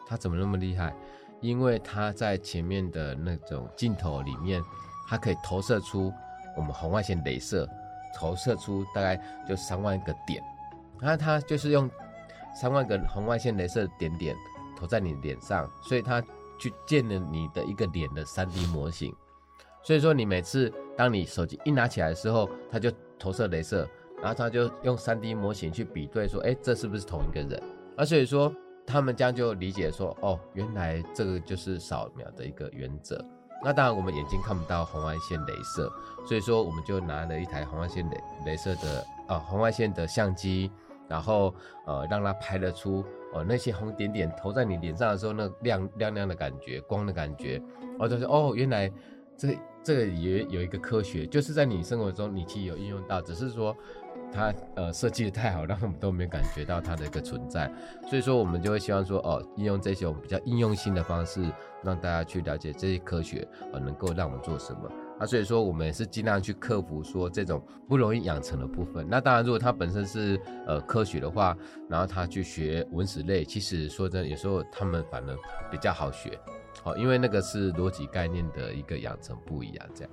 [0.06, 0.94] 它怎么那么厉害？
[1.42, 4.62] 因为它在前面的那种镜头里面，
[5.06, 6.10] 它可以投射出
[6.56, 7.68] 我们红外线镭射，
[8.16, 10.42] 投射出大概就三万个点，
[10.98, 11.90] 然后它就是用
[12.54, 14.34] 三万个红外线镭射点点。
[14.74, 16.20] 投在你脸上，所以它
[16.58, 19.14] 去建了你的一个脸的三 D 模型。
[19.80, 23.88] 所以说，你每次当你手机一拿起来的时候，它就投射镭射，
[24.20, 27.62] 然后它就用三 D 模型去比对，说，哎，这是不是同一个人？
[27.96, 28.52] 而所以说，
[28.86, 33.24] 他们将就理解说，哦，原来这个就是扫描的一个原则。
[33.64, 35.90] 那当然，我们眼睛看不到红外线镭射，
[36.26, 40.70] 所以说我们就拿了一台红外线镭镭射的啊红外线的相机，
[41.08, 41.54] 然后
[41.86, 43.04] 呃让它拍得出。
[43.34, 47.62] 哦，那些红点点投在你脸上的时候，那亮亮亮的感觉，光的感觉，
[47.98, 48.92] 我就说哦，原来
[49.38, 53.74] 这这个也有一个科学，就是在你生活中你其实有应用到，只是说
[54.32, 57.70] 它呃设计的太好，让我们都没感觉到它的一个存在，
[58.08, 61.42] 所以说我们就会希望说哦，应用这些我们比较应用性的方式，
[61.82, 64.90] 让大家去了解这些科学，呃，能够让我们做什么。
[65.20, 69.06] 那所以说，我们也是尽量去克服说这种不容易养成的部分。
[69.08, 71.56] 那当然，如果他本身是呃科学的话，
[71.88, 75.36] 然后他去学文史类，其实说真的，有时候他们反而
[75.70, 76.36] 比较好学，
[76.82, 79.86] 好，因为那个是逻辑概念的一个养成不一样。
[79.94, 80.12] 这样。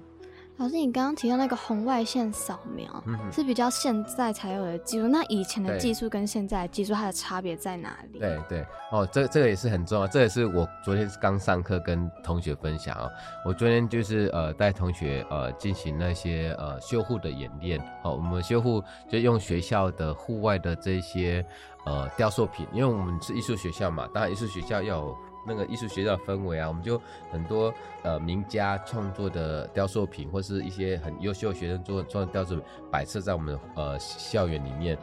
[0.59, 5.07] 老师，你刚刚提到那个红外线扫描，是比较现在才有的技术。
[5.07, 8.19] 那以前的技术跟现在的技术，它的差别在哪里？
[8.19, 10.05] 对对哦，这这个也是很重要。
[10.05, 13.09] 这也是我昨天刚上课跟同学分享哦。
[13.45, 17.79] 我昨天就是呃带同学呃进行那些呃修护的演练。
[18.03, 21.45] 好，我们修护就用学校的户外的这些
[21.85, 25.17] 呃雕塑品，因为我们是艺术学校嘛，当然艺术学校要。
[25.45, 27.73] 那个艺术学校的氛围啊，我们就很多
[28.03, 34.97] 呃名家创作的雕塑品，或是一些很优秀学生做做的雕塑品摆设在我们呃校园里面。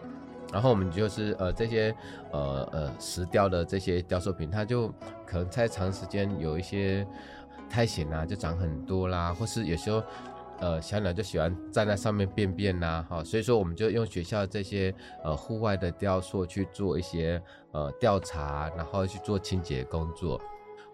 [0.52, 1.94] 然后我们就是呃这些
[2.30, 4.88] 呃呃石雕的这些雕塑品，它就
[5.26, 7.06] 可能在长时间有一些
[7.68, 10.02] 苔藓啊，就长很多啦，或是有时候。
[10.58, 17.40] 呃，小鸟就喜欢站在上面便便呐，哈，所以说我们就用学校这些呃户外的雕塑去做一些
[17.72, 20.40] 呃调查，然后去做清洁工作。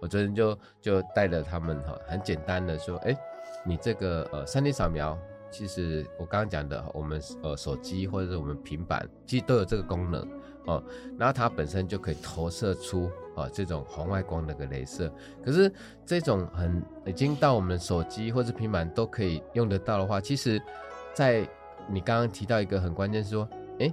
[0.00, 3.16] 我昨天就就带着他们哈，很简单的说，哎，
[3.64, 5.16] 你这个呃三 D 扫描，
[5.52, 10.26] 其实我刚刚讲的，我们呃手机或者是我们平板，其实都有这个功能。
[10.64, 10.82] 哦，
[11.18, 15.12] 那它本身就可以投射出啊这种红外光的个镭射，
[15.44, 15.70] 可是
[16.06, 20.62] 这种很已经到我们手机或者平板都可以用得到的话，其实，
[21.12, 21.46] 在
[21.88, 23.92] 你刚刚提到一个很关键说，哎。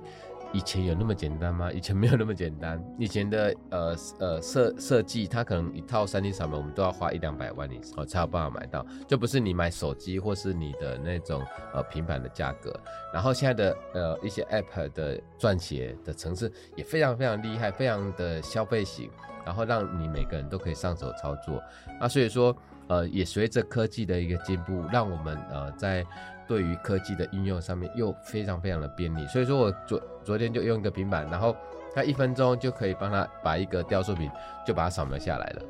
[0.51, 1.71] 以前有那么简单吗？
[1.73, 2.83] 以前没有那么简单。
[2.97, 11.41] 以前的呃呃设设计，它可能一套三 D 扫描，我们都要花一两百万以上才有办法买到，就不是你买手机或是你的那种
[11.73, 12.73] 呃平板的价格。
[13.13, 19.09] 然后现在的呃一些 App 的撰写的程式也非常非常厉害，非常的消费型，
[19.45, 21.61] 然后让你每个人都可以上手操作。
[21.99, 22.55] 那所以说
[22.87, 26.03] 呃也随着科技的一个进步，让我们呃在。
[26.49, 31.55] 对于科技的应用上面又非常非常的便利，所以说我昨昨天就用一个平板，然后
[31.93, 34.31] 它一分钟就可以帮他把一个雕塑品
[34.65, 35.61] 就把它扫描下来了，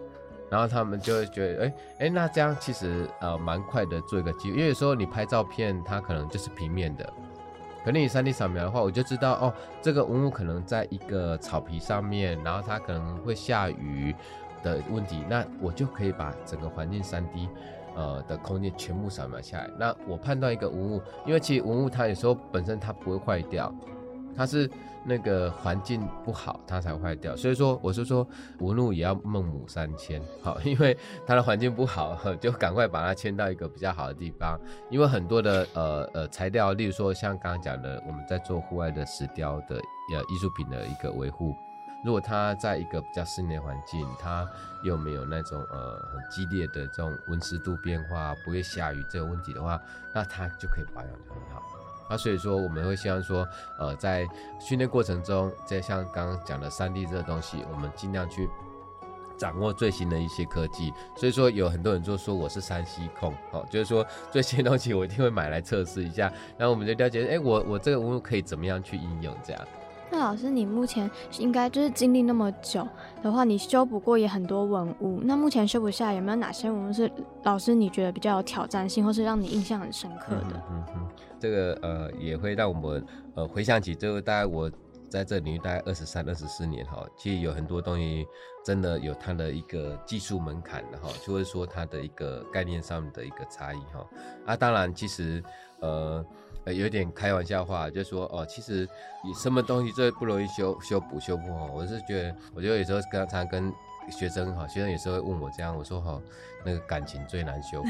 [0.50, 7.04] 然后他们就会觉得，哎哎，那这样其实呃蛮快的做一个记录，因为有时候你拍照片它可能就是平面的，
[7.84, 14.16] 可能你 3D 扫描的话，我就知道哦这个文物可能在一个草皮上面，然后它可能会下雨
[14.64, 17.50] 的问题，那我就可以把整个环境 3D。
[18.00, 23.74] 呃的空间全部扫描下来，那我判断一个文物，因为其实文物它有时候本身它不会坏掉，
[24.34, 24.70] 它是
[25.04, 28.26] 那个环境不好它才坏掉，所以说我是说
[28.60, 34.58] 文物也要孟母三迁，好，因为它的环境不好，就赶快把它迁到一个比较好的地方，
[34.90, 41.54] 因为很多的呃呃材料，例如说像刚刚讲的，我们在做户外的石雕的呃艺术品的一个维护。
[42.04, 44.48] 如果它在一个比较室内环境，它
[44.84, 49.80] 又没有那种呃很激烈的这种温湿度变化，不会下雨这个问题的话，
[50.14, 51.62] 那它就可以保养得很好。
[52.10, 54.28] 那所以说我们会希望说，呃，在
[54.60, 58.50] 训练过程中，在像刚刚讲的三 D 这个东西，我们尽量去
[59.38, 60.92] 掌握最新的一些科技。
[61.16, 69.68] 所以说有很多人就说我是山西控，哦，就是说最新的东西我一定会买来测试一下，然后我们就了解，哎，我我这个文物可以怎么样去应用这样。
[70.12, 72.88] 那老师，你目前应该就是经历那么久
[73.22, 75.20] 的话，你修补过也很多文物。
[75.24, 77.12] 那目前修补下来，有没有哪些文物是
[77.44, 80.64] 老师你觉得比较有挑战性，或是让你印象很深刻的？
[80.72, 81.08] 嗯哼，
[81.40, 84.72] 这个呃也会让我们呃回想起，就大概我
[85.10, 88.26] 在这领域大概二十三、二十四年哈，其实有很多东西
[88.66, 94.08] 真的有它的一个技术门槛的哈，就会说它的一个概念上的一个差异哈。
[94.48, 95.44] 啊，当然其实
[95.82, 96.26] 呃。
[96.74, 98.88] 有点开玩笑话，就说哦，其实
[99.24, 101.72] 你什么东西最不容易修修补修复哦？
[101.74, 103.74] 我是觉得，我觉得有时候刚常跟
[104.12, 106.20] 学生哈，学生有时候会问我这样，我说哈，
[106.66, 107.90] 那个感情最难修复，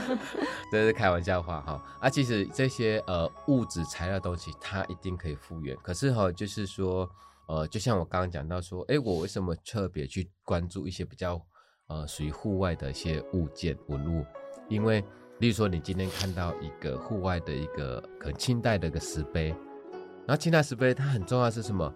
[0.72, 1.82] 这是开玩笑话哈。
[2.00, 5.76] 啊，其实这些呃物质材料东西，它一定可以复原。
[5.82, 7.08] 可是哈，就是说
[7.46, 11.40] 呃，就像我刚刚讲到说，哎，我为什么特别去关注一些比较
[11.88, 14.24] 呃属于户外的一些物件文物？
[14.68, 15.02] 因为
[15.38, 19.48] 例如说，你今天看到一个户外的一个很清代的一个石碑，
[20.26, 21.92] 然后清代石碑它很重要是什么？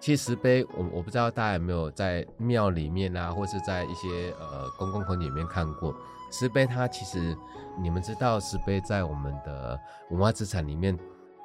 [0.00, 5.94] 其实石碑，我我不知道大家有没有在庙里面啊，或是在一些呃公共空间里面看过
[6.32, 6.66] 石碑。
[6.66, 7.36] 它其实
[7.80, 9.78] 你们知道石碑在我们的
[10.10, 10.98] 文化资产里面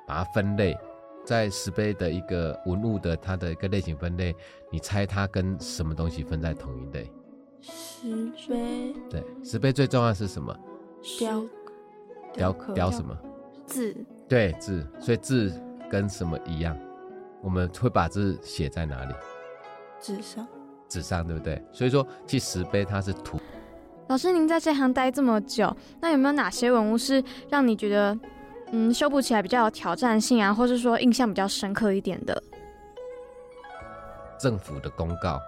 [0.07, 0.75] 把它分类，
[1.23, 4.35] 在石碑的一个文物的它的一个类型分类，
[4.71, 7.11] 你猜它跟什么东西分在同一类？
[7.61, 8.95] 石碑。
[9.07, 10.57] 对，石碑最重要是什么？
[11.19, 11.45] 雕
[12.33, 13.17] 雕刻雕什么
[13.65, 13.95] 字？
[14.27, 15.53] 对字，所以字
[15.89, 16.77] 跟什么一样？
[17.41, 19.13] 我们会把字写在哪里？
[20.01, 20.45] 纸上，
[20.89, 21.63] 纸上对不对？
[21.71, 23.39] 所以说，其石碑它是土。
[24.07, 28.17] 老师，您在这行待这么久，那有没有哪些文物是让你觉得，
[28.71, 32.41] 嗯，修补起来比较有挑战性啊，或是说印象比较深刻一点的？
[34.39, 35.39] 政府的公告，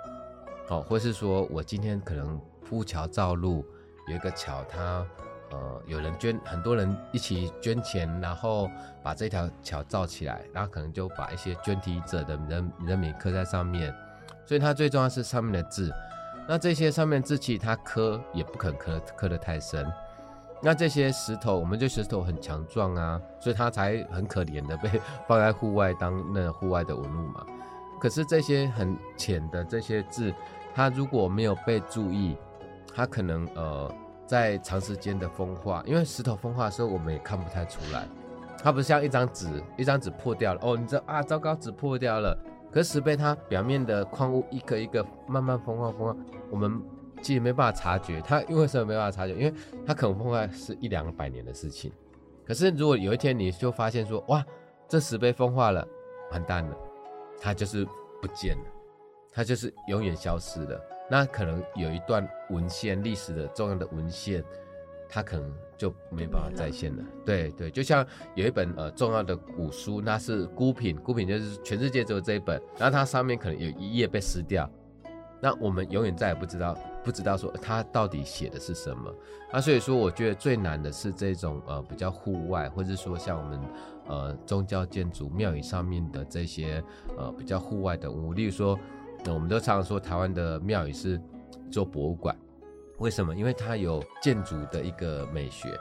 [0.70, 3.66] 哦，或是说我今天可能铺桥造路，
[4.08, 5.06] 有一个桥它。
[5.52, 8.70] 呃有人捐，很多人一起捐钱，然后
[9.04, 13.94] 把这条桥造起来，然后可能就把一些捐题者的人人名刻在上面，
[14.46, 15.92] 所以它最重要是上面的字。
[16.48, 19.86] 那这些上面字其实它刻也不肯刻刻得太深。
[20.62, 24.90] 那这些石头，我们这石头很强壮啊，所以它才很可怜的被
[25.28, 27.46] 放在户外当那户外的文物嘛。
[28.02, 30.34] 可是这些很浅的这些字，
[30.74, 32.36] 它如果没有被注意，
[32.94, 33.90] 它可能呃
[34.30, 38.08] 在长时间的风化，因为石头风化的时候我们也看不太出来，
[38.62, 42.38] 它不像一张纸，一张纸破掉了哦，你知道啊，糟糕，纸破掉了。
[42.72, 46.16] 可是石碑它表面的矿物一个一个慢慢风化风化，
[46.52, 46.80] 我们。
[47.22, 49.34] 其实没办法察觉，它因为什么没办法察觉？
[49.34, 49.54] 因为
[49.86, 51.92] 它可能风化是一两百年的事情。
[52.46, 54.42] 可是如果有一天你就发现说，哇，
[54.88, 55.86] 这石碑风化了，
[56.32, 56.74] 完蛋了，
[57.42, 57.86] 它就是
[58.22, 58.64] 不见了，
[59.34, 60.82] 它就是永远消失了。
[61.10, 64.44] 那可能有一段文献历史的重要的文献，
[65.08, 67.04] 它可能就没办法再现了。
[67.26, 68.06] 对对，就像
[68.36, 74.70] 有一本呃重要的古书，那是孤品，孤品就是全世界只有这一本，然后它上面可能有一页被撕掉。
[75.42, 79.10] 那我们永远再也不知道，不知道说它到底写的是什么。
[79.54, 83.60] 那所以说，我觉得最难的是这种呃比较户外，或者说像我们
[84.08, 86.84] 呃宗教建筑庙宇上面的这些
[87.18, 88.34] 呃比较户外的物。
[88.34, 88.78] 例如说，
[89.24, 91.20] 那我们都常常说台湾的庙宇是
[91.72, 92.36] 做博物馆，
[92.98, 93.36] 为什么？
[93.36, 95.78] 因为它有建筑的一个美学，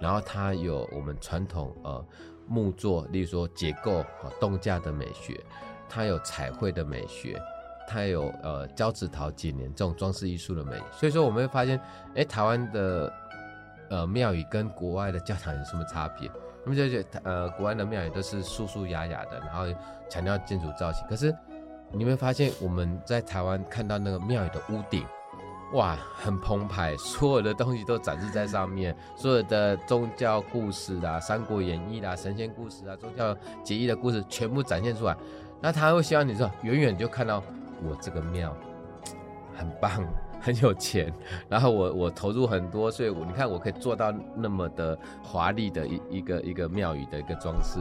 [0.00, 2.04] 然后它有我们传统呃
[2.46, 5.40] 木作，例如说结构和动架的美学，
[5.88, 7.40] 它有彩绘的美学。
[7.88, 11.80] 它有呃胶纸陶锦年这种装饰艺术的美，所以说我们会发现，
[12.16, 13.12] 哎，台湾的
[13.90, 16.28] 呃庙宇跟国外的教堂有什么差别？
[16.64, 19.72] 我们就觉得呃国外的庙宇都是素素雅雅的，然后
[20.10, 21.06] 强调建筑造型。
[21.06, 21.32] 可是
[21.96, 25.04] 你会发现我们在台湾看到那个庙宇的屋顶，
[25.72, 35.16] 哇，很澎湃，所有的东西都展示在上面，所有的宗教故事啊、三国演义啦、神仙故事啊、宗教结义的故事全部展现出来。
[35.60, 37.42] 那他会希望你说远远就看到。
[37.86, 38.56] 我这个庙
[39.54, 40.02] 很棒，
[40.40, 41.12] 很有钱，
[41.46, 47.78] 然后我我投入很多，所以我你看我可以做到那么的华丽的一一个一个庙宇的一个装饰。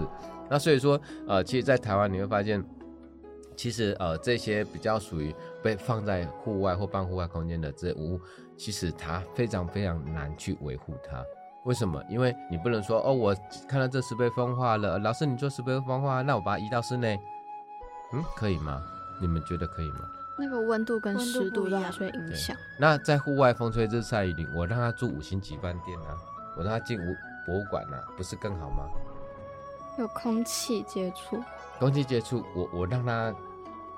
[0.49, 2.61] 那所以说，呃，其实，在台湾你会发现，
[3.55, 5.33] 其实呃这些比较属于
[5.63, 8.19] 被放在户外或半户外空间的这屋，
[8.57, 11.23] 其实它非常非常难去维护它。
[11.63, 12.03] 为什么？
[12.09, 13.35] 因为你不能说哦，我
[13.67, 17.19] 看到这石碑风化了，老师你做石碑风化，那我把它移到室内，
[18.13, 18.83] 嗯，可以吗？
[19.19, 20.01] 你们觉得可以吗？
[20.37, 22.55] 那个温度跟湿度都还是会影响。
[22.77, 26.17] 那在户外风吹日晒雨淋，我让他住五星级饭店啊，
[26.57, 28.83] 我让他进五博物馆啊，不是更好吗？
[29.97, 31.41] 有空气接触，
[31.79, 33.33] 空气接触，我我让他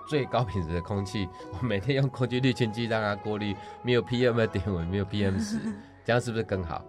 [0.08, 1.28] 最高品质的空气，
[1.60, 5.60] 我每天用空气滤清机让它过滤，没有 PM 二点五，没有 PM 十，
[6.03, 6.84] 这样是不是更好？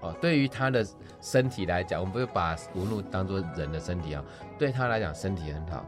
[0.00, 0.86] 哦，对于他的
[1.20, 4.24] 身体来讲，我们不会把纹路当做人的身体啊，
[4.58, 5.84] 对他来讲身体很好，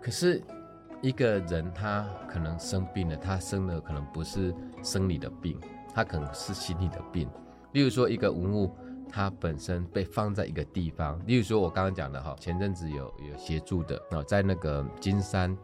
[0.00, 0.42] 可是。
[1.00, 5.56] 一个人他可能生病了，他生的可能不是生理的病，
[5.94, 7.28] 他可能是心理的病。
[7.70, 8.76] 例如说，一个文物
[9.08, 15.56] 它本身被放在一个地方，例如说我刚刚讲的哈，前阵子有有协助的哦，在那个金山，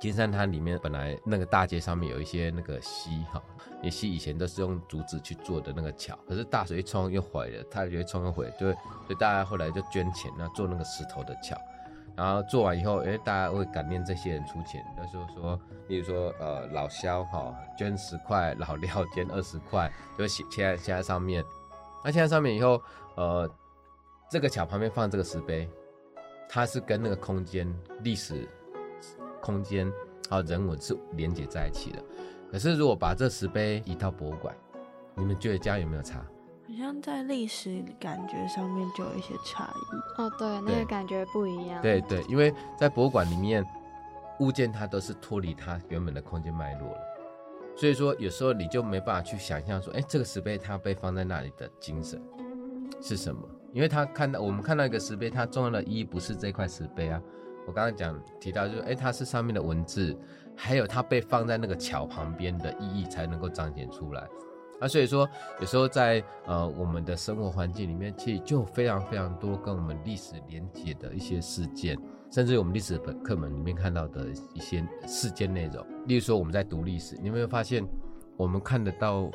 [0.00, 3.42] 金山滩里面本来那个大街上面有一些那个溪哈，
[3.82, 11.56] 那溪以前都是用竹子去做的那个桥，可是大水一冲又毁了，它觉得冲又毁，就所以大家后来就捐钱那做那个石头的桥。
[12.16, 21.44] 然后做完以后，哎，大家会感念这些人出钱，那时候说，例如说，呃，老肖哈捐十块，老廖捐二十块，就会写贴在贴在上面。
[22.04, 22.82] 那贴在上面以后，
[23.14, 23.48] 呃，
[24.28, 25.70] 这个桥旁边放这个石碑，
[26.48, 28.48] 它是跟那个空间历史
[29.40, 29.90] 空间
[30.28, 32.02] 还有人文是连接在一起的。
[32.50, 34.54] 可是如果把这石碑移到博物馆，
[35.14, 36.18] 你们觉得这样有没有差？
[36.18, 41.80] 好像在历史感觉上面就有一些差异哦，对，那个感觉不一样。
[41.80, 43.64] 对对，因为在博物馆里面，
[44.40, 47.00] 物件它都是脱离它原本的空间脉络了，
[47.74, 52.22] 所以说有时候你就没办法去想象说，哎，这个石碑它被放在那里的精神
[53.00, 53.42] 是什么？
[53.72, 57.20] 因为它看到我们看到一个石碑，它重要的意义不是这块石碑啊。
[57.68, 60.16] 我刚刚讲提到就是，哎，它是上面的文字，
[60.56, 64.26] 还有它被放在那个桥旁边的意义才能够彰显出来。
[64.80, 65.28] 那所以说，
[65.60, 71.98] 有时候在呃我们的生活环境里面，其实就非常非常多跟我们历史连结的一些事件，
[72.32, 75.84] 甚至我们历史本课本里面看到的一些事件内容。
[76.06, 77.86] 例如说，我们在读历史，你有没有发现，
[78.38, 79.30] 我们看得到？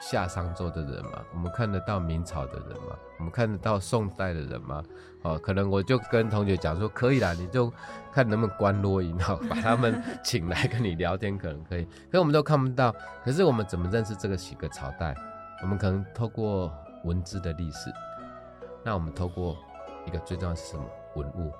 [0.00, 4.82] 夏商周的人嘛，我们看得到明朝的人嘛，我们看得到宋代的人吗？
[5.22, 7.72] 哦，可能我就跟同学讲说，可以啦，你就
[8.12, 11.84] 看能不能关录音，好， 把他们请来跟你聊天，可能可以。
[11.84, 12.94] 可是我们都看不到，
[13.24, 15.14] 可是我们怎么认识这个几个朝代？
[15.62, 16.72] 我们可能透过
[17.04, 17.92] 文字的历史，
[18.84, 19.56] 那我们透过
[20.06, 20.84] 一个最重要是什么？
[21.16, 21.52] 文物、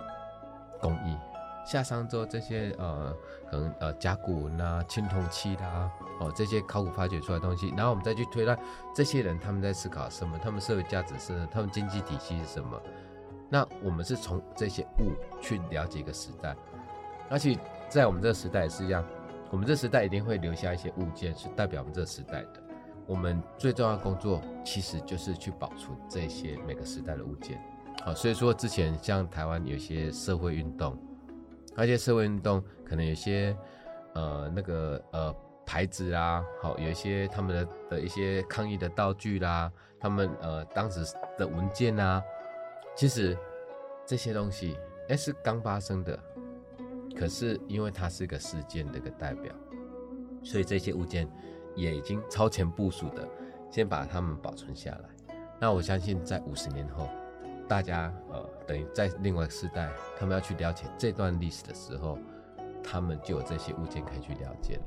[0.80, 1.16] 工艺。
[1.64, 3.14] 夏商周这些呃，
[3.50, 5.90] 可能呃甲骨文啊、青铜器啦，
[6.20, 8.58] 哦这些考古发掘出来的东西，然后我们再去推断
[8.94, 12.80] 这些人他们在思考什么，他们社会价值是什，他们经济体系是什么。
[13.50, 16.56] 那我们是从这些物去了解一个时代，
[17.28, 19.04] 而且在我们这个时代也是一样，
[19.50, 22.62] 我们这时代一定会留下一些物件是代表我们这个时代的。
[23.06, 27.58] 我们最重要的工作其实就是去保存这些每个时代的物件。
[28.04, 30.96] 好，所以说之前像台湾有些社会运动。
[31.78, 33.56] 而且社会运动可能有些，
[34.14, 35.32] 呃，那个呃
[35.64, 41.04] 牌子啦，好，有一些他们的的一些抗议的道具啦，他们呃当时
[41.38, 42.20] 的文件啊，
[42.96, 43.38] 其实
[44.04, 44.76] 这些东西
[45.08, 46.18] 哎是刚发生的，
[47.16, 49.54] 可是因为它是个事件的一个代表，
[50.42, 51.30] 所以这些物件
[51.76, 53.28] 也已经超前部署的，
[53.70, 55.36] 先把它们保存下来。
[55.60, 57.08] 那我相信在五十年后。
[57.68, 62.18] 大家呃，等于在另外一个时代，他们要去了解这段历史的时候，
[62.82, 64.82] 他们就有这些物件可以去了解了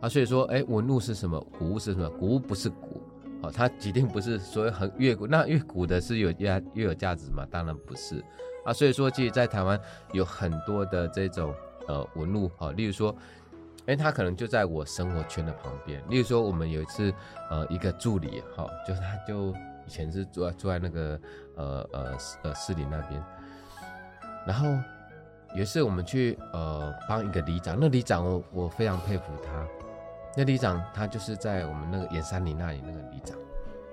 [0.00, 0.08] 啊。
[0.08, 1.40] 所以说，哎，文物是什么？
[1.56, 2.10] 古物是什么？
[2.10, 3.00] 古物不是古，
[3.40, 7.46] 好，它一定不是所谓很越古，那越古的是有价越有价值吗？
[7.50, 8.22] 当然不是
[8.64, 8.72] 啊。
[8.72, 9.80] 所以说，其实，在台湾
[10.12, 11.54] 有很多的这种
[11.86, 13.14] 呃文物，好，例如说，
[13.86, 16.02] 哎，他可能就在我生活圈的旁边。
[16.08, 17.14] 例如说，我们有一次
[17.48, 19.54] 呃一个助理，好，就是他就。
[19.86, 21.20] 以前是住在住在那个
[21.56, 23.22] 呃呃呃市里那边，
[24.46, 24.66] 然后
[25.54, 29.66] 有一次我们去呃帮一个里长，那里长我我非常佩服他，
[30.36, 33.36] 那里长他就是在我们那个盐山里那里那个里长，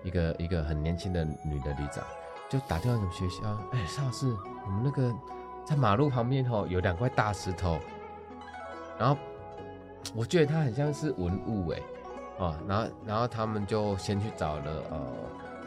[0.04, 2.04] 一个一个很年轻的女的里长，
[2.50, 4.28] 就打电话给学校，哎，邵老师，
[4.66, 5.14] 我们那个
[5.66, 7.80] 在马路旁边吼有两块大石头，
[8.98, 9.16] 然后
[10.16, 11.80] 我觉得它很像是文物哎，
[12.40, 15.02] 哦，然后然后他们就先去找了呃。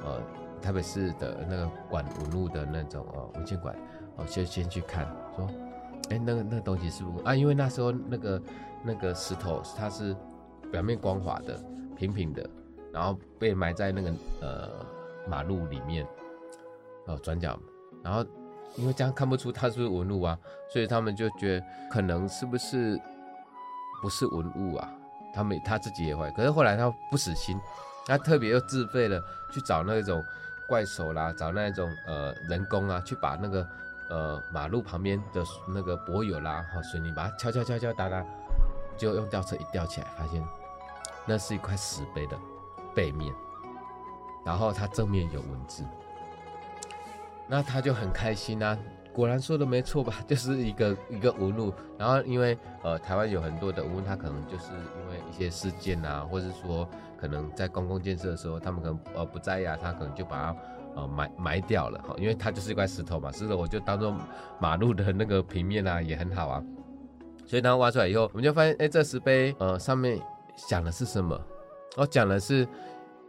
[0.05, 0.21] 呃，
[0.61, 3.75] 台北市的那个管文物的那种呃文件馆，
[4.17, 5.49] 哦，先先去看，说，
[6.11, 7.35] 哎，那个那个东西是不是啊？
[7.35, 8.43] 因为那时候那个
[8.83, 10.15] 那个石头它是
[10.71, 11.59] 表面光滑的、
[11.97, 12.49] 平平的，
[12.93, 14.71] 然后被埋在那个呃
[15.27, 16.07] 马路里面，
[17.07, 17.59] 哦转角，
[18.03, 18.23] 然后
[18.77, 20.39] 因为这样看不出它是不是文物啊，
[20.71, 23.01] 所以他们就觉得可能是不是
[24.03, 24.93] 不是文物啊？
[25.35, 27.59] 他们他自己也会，可是后来他不死心。
[28.07, 30.25] 他特别又自费了去找那种
[30.67, 33.67] 怪手啦，找那种呃人工啊，去把那个
[34.11, 38.25] 呃马路旁边的那个柏油啦、哈水泥把它敲敲敲敲打打，
[38.97, 40.43] 就用吊车一吊起来，发现
[41.27, 42.37] 那是一块石碑的
[42.95, 43.33] 背面，
[44.45, 45.85] 然后它正面有文字，
[47.49, 48.77] 那他就很开心啊。
[49.13, 51.73] 果然说的没错吧， 就是一个一个文物。
[51.97, 56.89] 然后因为呃台湾有很多的文物，它可能就是因为一些事件啊，或者说
[57.19, 60.57] 可能在公共建设的时候，他们可能呃不在意啊，他可能就把它
[60.97, 64.15] 呃埋埋掉了哈，因为它就是一块石头嘛，石头我就当做
[64.61, 66.63] 马路的那个平面啊，也很好啊。
[67.47, 70.21] 所以当挖出来以后，我们就发现，哎，这石碑呃上面
[70.69, 71.41] 讲的是什么？
[71.97, 72.67] 哦，讲的是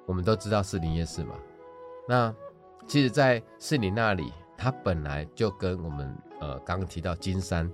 [0.06, 1.36] 我们都知道是林夜市嘛。
[2.08, 2.34] 那
[2.88, 4.32] 其实，在士林那里。
[4.58, 7.70] 它本来就跟我们呃刚刚提到金山，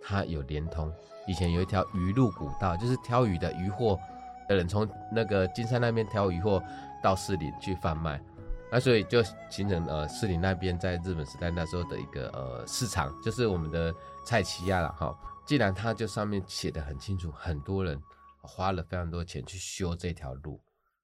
[0.00, 0.88] 它有连通。
[1.26, 3.98] 以前有一条鱼路古道，就是挑鱼的渔货
[4.50, 6.60] 的人从那个金山那边挑鱼货
[7.00, 8.20] 到市里去贩卖，
[8.70, 13.94] 那所以就形成呃市里那边在日本时代那时候的一个呃市场，就是我们的
[14.26, 15.16] 菜奇亚了哈。
[15.46, 17.96] 既然它就上面写的很清楚，很多人
[18.42, 20.60] 花了非常多钱去修这条路。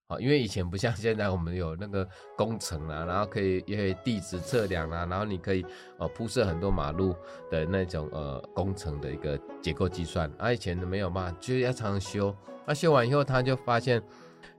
[0.09, 5.67] 啊，因为以前不像现在，我们有那个工程啊，然后可以因为地质测量啊，然后你可以
[5.99, 7.13] 呃铺设很多马路
[7.51, 12.33] 的那种呃工程的一个结构计算，啊以前都没有嘛，就是要常常修，
[12.65, 14.01] 那修完以后他就发现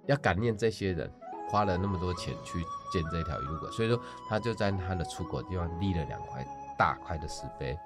[0.05, 1.09] 要感念这些人
[1.49, 2.59] 花了那么多钱去
[2.91, 6.45] 建这条路，所以说他就在他的出口地方立了两块
[6.77, 7.79] 大块的石碑，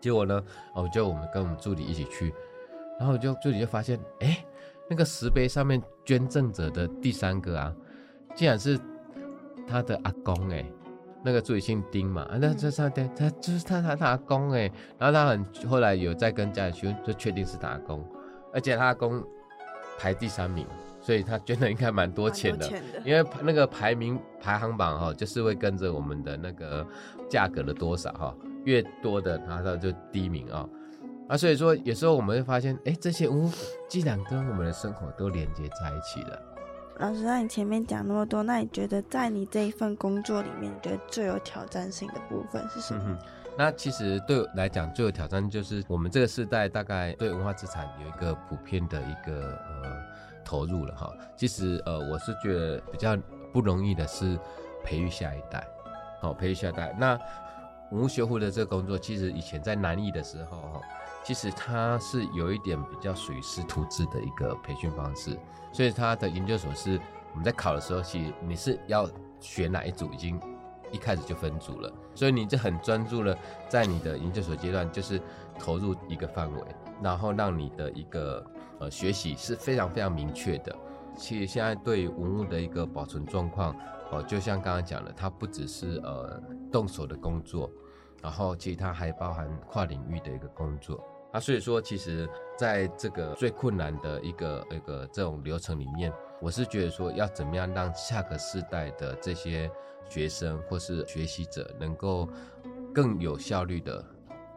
[0.00, 0.44] 结果呢，
[0.74, 2.34] 哦就我们跟我们助理一起去，
[2.98, 4.44] 然后就助理就发现，哎。
[4.88, 7.74] 那个石碑上面捐赠者的第三个啊，
[8.34, 8.78] 竟然是
[9.66, 10.64] 他的阿公哎，
[11.22, 18.02] 那个助理姓丁嘛，啊那这他他他就是他他他阿公哎，然后他很后来有再跟家里询问，就确定是他阿公，
[18.52, 19.22] 而且他阿公
[19.98, 20.66] 排第三名，
[21.00, 22.66] 所以他捐的应该蛮多钱的，
[23.04, 26.86] 因为那个排名排行榜哈，就是会跟着我们的那个
[27.28, 28.34] 价格的多少哈，
[28.64, 30.66] 越多的拿到就第一名啊。
[31.28, 33.50] 啊，所以说有时候我们会发现，哎，这些屋
[33.86, 36.42] 既然跟我们的生活都连接在一起了。
[36.96, 43.18] 老师，那你前面讲那么多，那你觉得在你这一份工作里面，你觉得最有挑战性的部分是什么？
[43.56, 49.52] 那其实对我来讲，最有挑战就是我们这个时代大概对文化资产有一个普遍的一个
[49.82, 49.92] 呃
[50.44, 51.12] 投入了哈。
[51.36, 53.16] 其实呃，我是觉得比较
[53.52, 54.38] 不容易的是
[54.82, 55.64] 培育下一代，
[56.20, 56.96] 好培育下一代。
[56.98, 57.18] 那
[57.90, 60.80] 文物修复的这个工作，其实以前在南艺的时候哈，
[61.28, 65.38] 其实它是有一点比较属于师徒制的一个培训方式，
[65.74, 66.98] 所以它的研究所是
[67.32, 69.06] 我们在考的时候，其实你是要
[69.38, 70.40] 学哪一组，已经
[70.90, 73.36] 一开始就分组了，所以你就很专注了，
[73.68, 75.20] 在你的研究所阶段，就是
[75.58, 76.62] 投入一个范围，
[77.02, 78.42] 然后让你的一个
[78.78, 80.74] 呃学习是非常非常明确的。
[81.14, 83.76] 其实现在对文物的一个保存状况。
[84.10, 87.70] 哦，就像刚刚讲的，它不只是呃动手的工作，
[88.22, 91.06] 然后其实它还包含跨领域的一个工作。
[91.32, 99.70] 啊，所以说其实在这个最困难的一个一个这种流程里面，我是觉得说要怎么样让下个世代的这些
[100.08, 102.28] 学生或是学习者能够
[102.94, 104.04] 更有效率的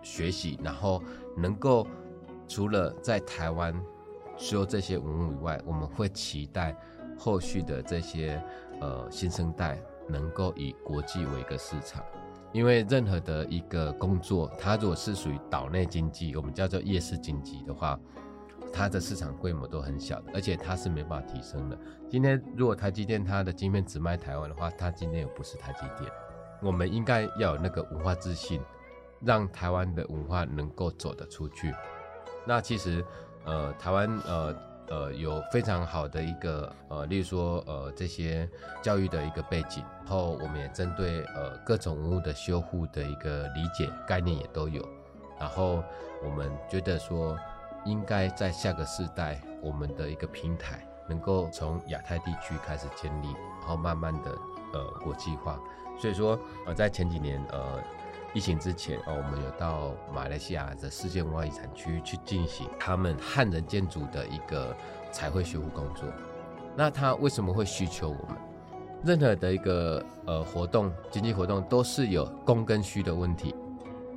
[0.01, 1.01] 学习，然后
[1.35, 1.85] 能够
[2.47, 3.73] 除了在台湾
[4.37, 6.75] 修这些文物以外，我们会期待
[7.17, 8.41] 后续的这些。
[8.81, 12.03] 呃，新生代能够以国际为一个市场，
[12.53, 17.97] 因为任何的一个工作，它如果是属于岛内经济，我们叫做夜市经济的话，
[18.73, 21.77] 它的市场规模都很小的，而且它是没办法提升的。
[22.09, 26.11] 今天如果台积电它的晶片只卖台湾的话，它今天又不是台积电。
[26.61, 28.61] 我们应该要有那个文化自信，
[29.21, 31.73] 让台湾的文化能够走得出去。
[32.45, 33.03] 那其实，
[33.45, 34.70] 呃，台湾呃。
[34.91, 38.47] 呃，有非常好的一个呃，例如说呃这些
[38.81, 44.85] 教育的一个背景，然后我们也针对呃各种文物的修复的一个理解概念也都有，
[45.39, 45.81] 然后
[46.21, 47.37] 我们觉得说
[47.85, 53.27] 应该在下个世代，我们的一个平台能够从亚太地区开始建立，
[53.61, 54.37] 然后慢慢的
[54.73, 55.57] 呃国际化，
[55.97, 56.37] 所以说
[56.67, 57.81] 呃在前几年呃。
[58.33, 64.75] 疫情之前哦，我们有到马来西亚的世界文化遗产区去进行他们汉人建筑的一个
[65.11, 66.05] 彩绘修复工作。
[66.77, 68.37] 那他为什么会需求我们？
[69.03, 73.53] 任何的一个呃活动，经济活动都是有供跟需的问题。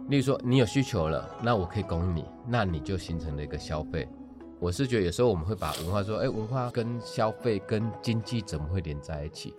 [0.08, 4.06] 例如说，你有需求了，那我可以供应你，那你就形成了一个消费。
[4.60, 9.54] 我是觉得有时候我们会把文化说，哎，文化跟消费跟经济怎么会连在一起？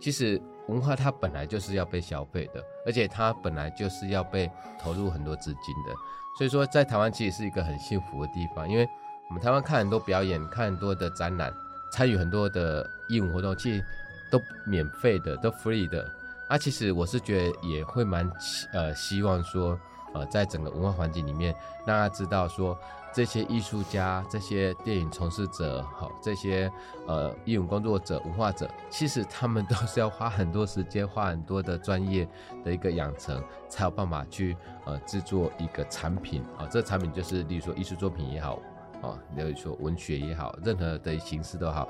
[0.00, 0.40] 其实。
[0.68, 4.48] 文化它本来就是要被消费的，而且它本来就是要被
[4.80, 5.92] 投入很多资金的。
[6.38, 8.88] 所以说，在台湾其实是一个很幸福的地方，因为
[9.28, 11.52] 我们台湾看很多表演，看很多的展览，
[11.92, 13.84] 参与很多的义务活动，其实
[14.30, 16.08] 都免费的，都 free 的。
[16.46, 18.30] 啊，其实我是觉得也会蛮
[18.72, 19.76] 呃希望说，
[20.14, 21.54] 呃，在整个文化环境里面，
[21.86, 22.76] 让大家知道说。
[23.12, 26.70] 这些艺术家、这些电影从事者、好这些
[27.08, 32.24] 呃艺术工作者、文化者，其实他们都是要花很多时间、花很多的专业
[32.62, 36.68] 的一个养成，才有办法去呃制作一个产品啊。
[36.70, 38.60] 这产品就是，例如说艺术作品也好，
[39.02, 41.88] 啊，例如说文学也好，任何的形式都好，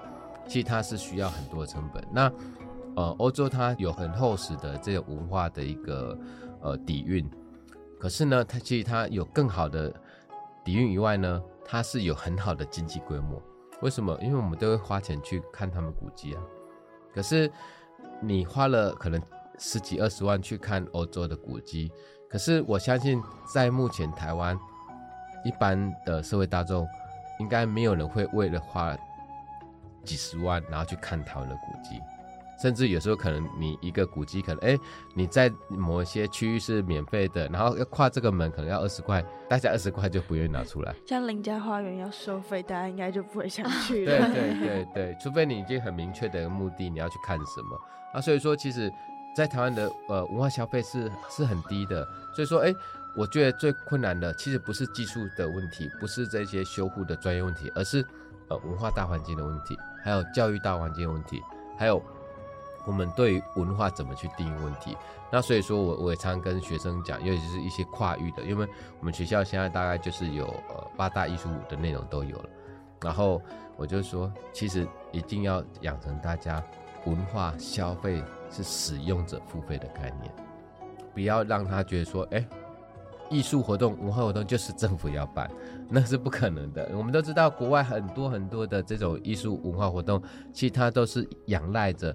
[0.48, 2.02] 其实它是需要很多成本。
[2.10, 2.32] 那
[2.96, 6.18] 呃，欧洲它有很厚实的这个文化的一个
[6.62, 7.30] 呃底蕴，
[8.01, 9.94] 可是呢，它其实它有更好的。
[10.62, 13.42] 底蕴以外呢，它是有很好的经济规模。
[13.80, 14.16] 为什么？
[14.20, 16.42] 因为我们都会花钱去看他们古迹啊。
[17.14, 17.51] 可是
[18.20, 19.20] 你花了可能
[19.59, 21.90] 十几二十万去看欧洲的古迹，
[22.28, 24.57] 可是我相信在目前台湾
[25.46, 26.86] 一般的社会大众，
[27.38, 28.94] 应该没有人会为了花
[30.05, 31.98] 几十万然后去看台湾的古迹。
[32.61, 34.78] 甚至有时候可能你一个古迹可能哎
[35.14, 40.94] 你在某一些区域是免费的，然后要跨这个门可能要二十块，大家二十块就不愿意拿出来。
[41.06, 44.18] 像林家花园要收费，大家应该就不会想去了。
[44.28, 47.80] 对对对对，除非你已经很明确的目的你要去看什么
[48.12, 48.20] 啊。
[48.20, 48.92] 所以说其实，
[49.34, 52.06] 在台湾的呃文化消费是是很低的。
[52.34, 52.74] 所以说哎，
[53.16, 58.04] 我觉得最困难的其实不是技术的问题，不是这些修护的专业问题，而是
[58.48, 61.40] 呃文化大环境的问题，还有教育大环境的问题，
[61.78, 62.02] 还有。
[62.86, 64.96] 我们对文化怎么去定义问题？
[65.32, 68.66] 那所以说我我也常跟学生讲，尤其是一些跨域的，因为
[68.98, 72.48] 我们学校现在大概就是有呃八大艺术的内容都有了。
[73.00, 73.40] 然后
[73.76, 76.62] 我就说，其实一定要养成大家
[77.06, 80.34] 文化消费是使用者付费的概念，
[81.14, 82.44] 不要让他觉得说，哎，
[83.30, 85.48] 艺术活动、文化活动就是政府要办，
[85.88, 86.90] 那是不可能的。
[86.92, 90.20] 我们都知道，国外很多很多的这种艺术文化活动，
[90.52, 92.14] 其实它都是仰赖着。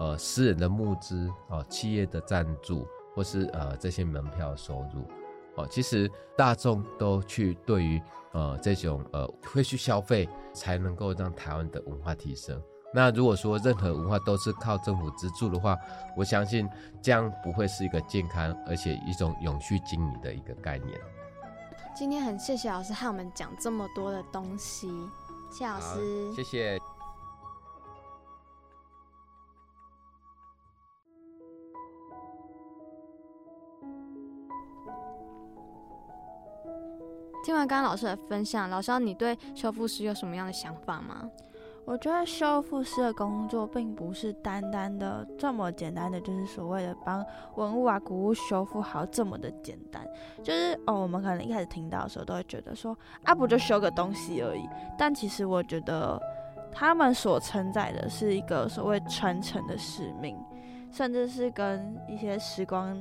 [0.00, 5.04] 呃，私人的募资哦，企业的赞助，或是呃这些门票收入，
[5.56, 8.00] 哦，其实大众都去对于
[8.32, 12.58] 呃这种呃会去消费，才能够让台湾的文化提升。
[12.94, 15.76] 那如果说任何文化都是靠政府资助的话，
[16.16, 16.66] 我相信
[17.02, 20.98] 这样不会是一个健康而且一种永续经营的一个概念。
[21.94, 24.88] 今天很谢谢老师和我们讲这么多的东西，
[25.52, 26.80] 谢老师，谢谢。
[37.42, 41.28] 听完刚刚老师的分享，老师你对修复师有什么样的想法吗？
[41.86, 47.24] 我觉得修复师的工作并不是单单的这么简单的，就是所谓的帮
[47.56, 50.06] 文物啊、古物修复好这么的简单。
[50.44, 54.68] 就是哦，我们可能一开始听到的时候都会觉得说啊，不就修个东西而已。
[54.96, 56.20] 但其实我觉得
[56.70, 60.38] 他们所承载的是一个所谓传承的使命，
[60.92, 62.94] 甚至是跟一些时光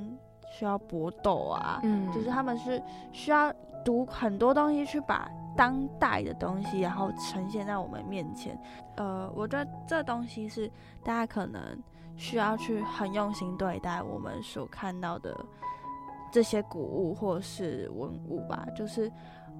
[0.49, 2.81] 需要搏斗啊，嗯，就是他们是
[3.11, 3.53] 需要
[3.83, 5.29] 读很多东西去把。
[5.57, 8.57] 当代的东西，然后呈现在我们面前。
[8.95, 10.71] 呃，我觉得这东西是
[11.03, 11.61] 大家可能
[12.15, 15.35] 需要去很用心对待我们所看到的
[16.31, 18.65] 这些古物或是文物吧。
[18.73, 19.11] 就是，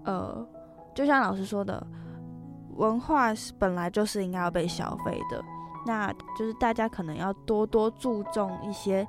[0.05, 0.47] 呃，
[0.93, 1.85] 就像老师说的，
[2.75, 5.43] 文化是本来就是应该要被消费的，
[5.85, 9.05] 那就是大家可能要多多注重一些。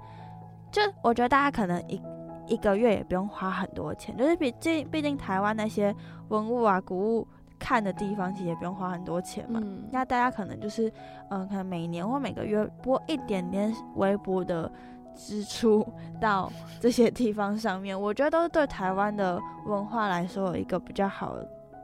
[0.72, 2.02] 就我觉得大家可能一。
[2.50, 5.94] 一个月也不用花很多钱，就是毕竟毕竟台湾那些
[6.28, 7.26] 文物啊、古物
[7.58, 9.62] 看的地方，其实也不用花很多钱嘛。
[9.92, 10.92] 那大家可能就是，
[11.30, 14.70] 嗯，可能每年或每个月拨一点点微薄的
[15.14, 15.86] 支出
[16.20, 21.36] 到这些地方上面，我觉得都是对台湾的文化来说有一个比较好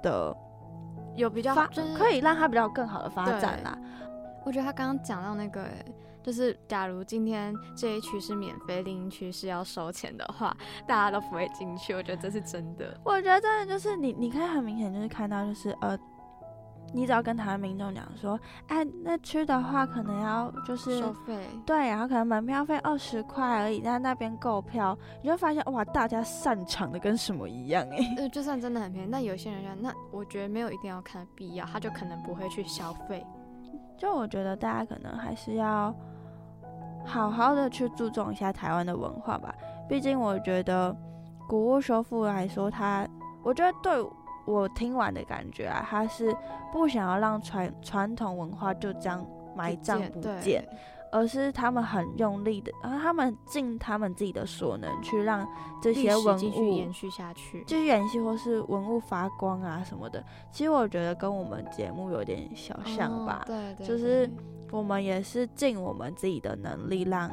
[0.03, 0.37] 的，
[1.15, 3.79] 有比较发可以让它比较更好的发展啦。
[4.45, 5.65] 我觉得他刚刚讲到那个。
[6.27, 11.95] 就是，假如今天这一区是免费，另一区是要收钱的话，大家都不会进去。
[11.95, 12.99] 我觉得这是真的。
[13.05, 15.97] 我觉得真的就是你，你可以很明显就是看到，就是呃，
[16.93, 27.99] 你只要跟台湾民众讲说，哎，那区的话可能要就是收费，对，然后可能门票费二十块而已，在那边购票，你就发现哇，大家擅长的跟什么一样哎。
[28.17, 33.25] 呃，就算真的很便宜，但有些人说，那我觉得没有一定要看的必要，他就可能不会去消费。
[33.97, 35.95] 就我觉得大家可能还是要。
[37.07, 39.55] 好好的去注重一下台湾的文化吧，
[39.89, 40.95] 毕竟我觉得
[41.49, 43.07] 古物修复来说，它
[43.43, 44.05] 我觉得对
[44.45, 46.37] 我听完的感觉啊，它是
[46.73, 49.25] 不想要让传传统文化就这样
[49.57, 50.67] 埋葬不见，
[51.13, 55.47] 而是他们很用力的，然后他们尽他们自己的所能去让
[55.81, 60.23] 这些文物延续下去，继续延续或是文物发光啊什么的。
[60.51, 64.29] 其实我觉得跟我们节目有点小像吧，对对，就是。
[64.71, 67.31] 我们也是尽我们自己的能力，让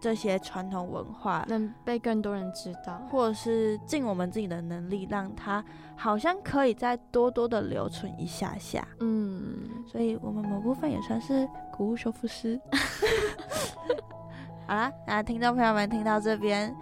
[0.00, 5.64] 这些传统文化能被更多人知道，或者是尽我们自己的能力，让它
[5.96, 8.86] 好像可以再多多的留存一下下。
[9.00, 12.60] 嗯，所以我们某部分也算是古物修复师。
[14.66, 16.72] 好啦，那听众朋友们听到这边，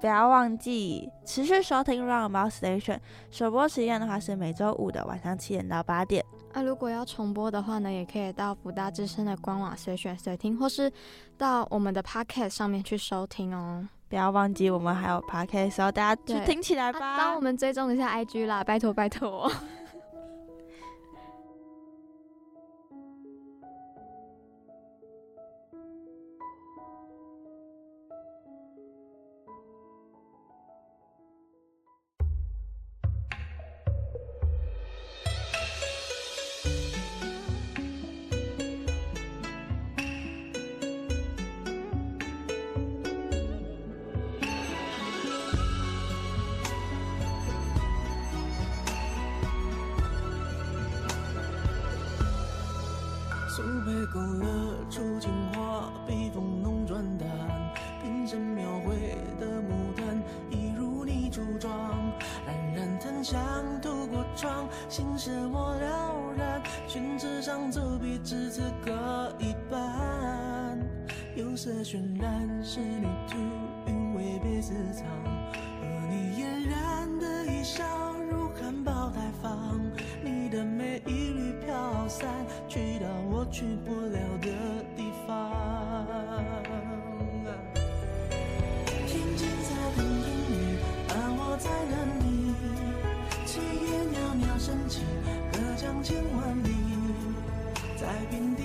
[0.00, 2.98] 不要忘记持续收听 Roundabout Station
[3.30, 6.24] 首播时间的话是每周五的晚上七点到八点。
[6.54, 10.92] 那如果要重播的话呢，也可以到福大之声的官网随选随听，或是
[11.36, 13.88] 到我们的 Podcast 上面去收听哦。
[14.08, 17.16] 不要忘记我们还有 Podcast，大家去听起来吧。
[17.16, 19.50] 帮我们追踪一下 IG 啦，拜托拜托。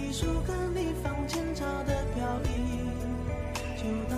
[0.08, 1.44] 一束跟你房间
[1.84, 2.88] 的飘逸，
[3.76, 4.17] 就当。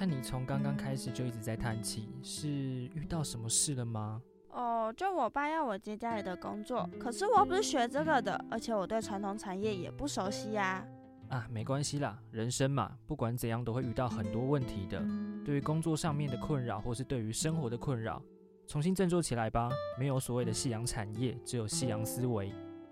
[0.00, 4.22] 看你从刚刚开始就一直在叹气，是遇到什么事了吗？
[4.48, 10.82] 哦，就我爸要我接家里的工作，可是我不是学这个的，而且我对传统产业也不熟悉呀、
[11.28, 15.04] 啊，没关系啦，人生嘛，不管怎样都会遇到很多问题的。
[15.44, 18.22] 对于工作上面的困扰，或是对于生活的困扰，
[18.66, 19.68] 重新振作起来吧。
[19.98, 22.50] 没有所谓的夕阳产业，只有夕阳思维。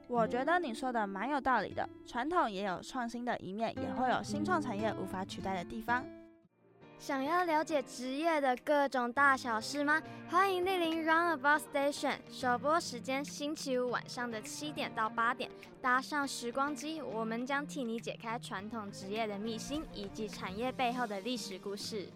[0.08, 6.04] 我觉得你说的蛮有道理的，传统也有创新的一面，也会有新创产业无法取代的地方。
[6.98, 10.02] 想要了解职业的各种大小事吗？
[10.28, 15.48] 欢迎莅临 Roundabout Station，首播时间星期五晚上的七点到八点。
[15.80, 22.08] 搭上时光机，我们将替你解开传统职业的秘辛以及产业背后的历史故事。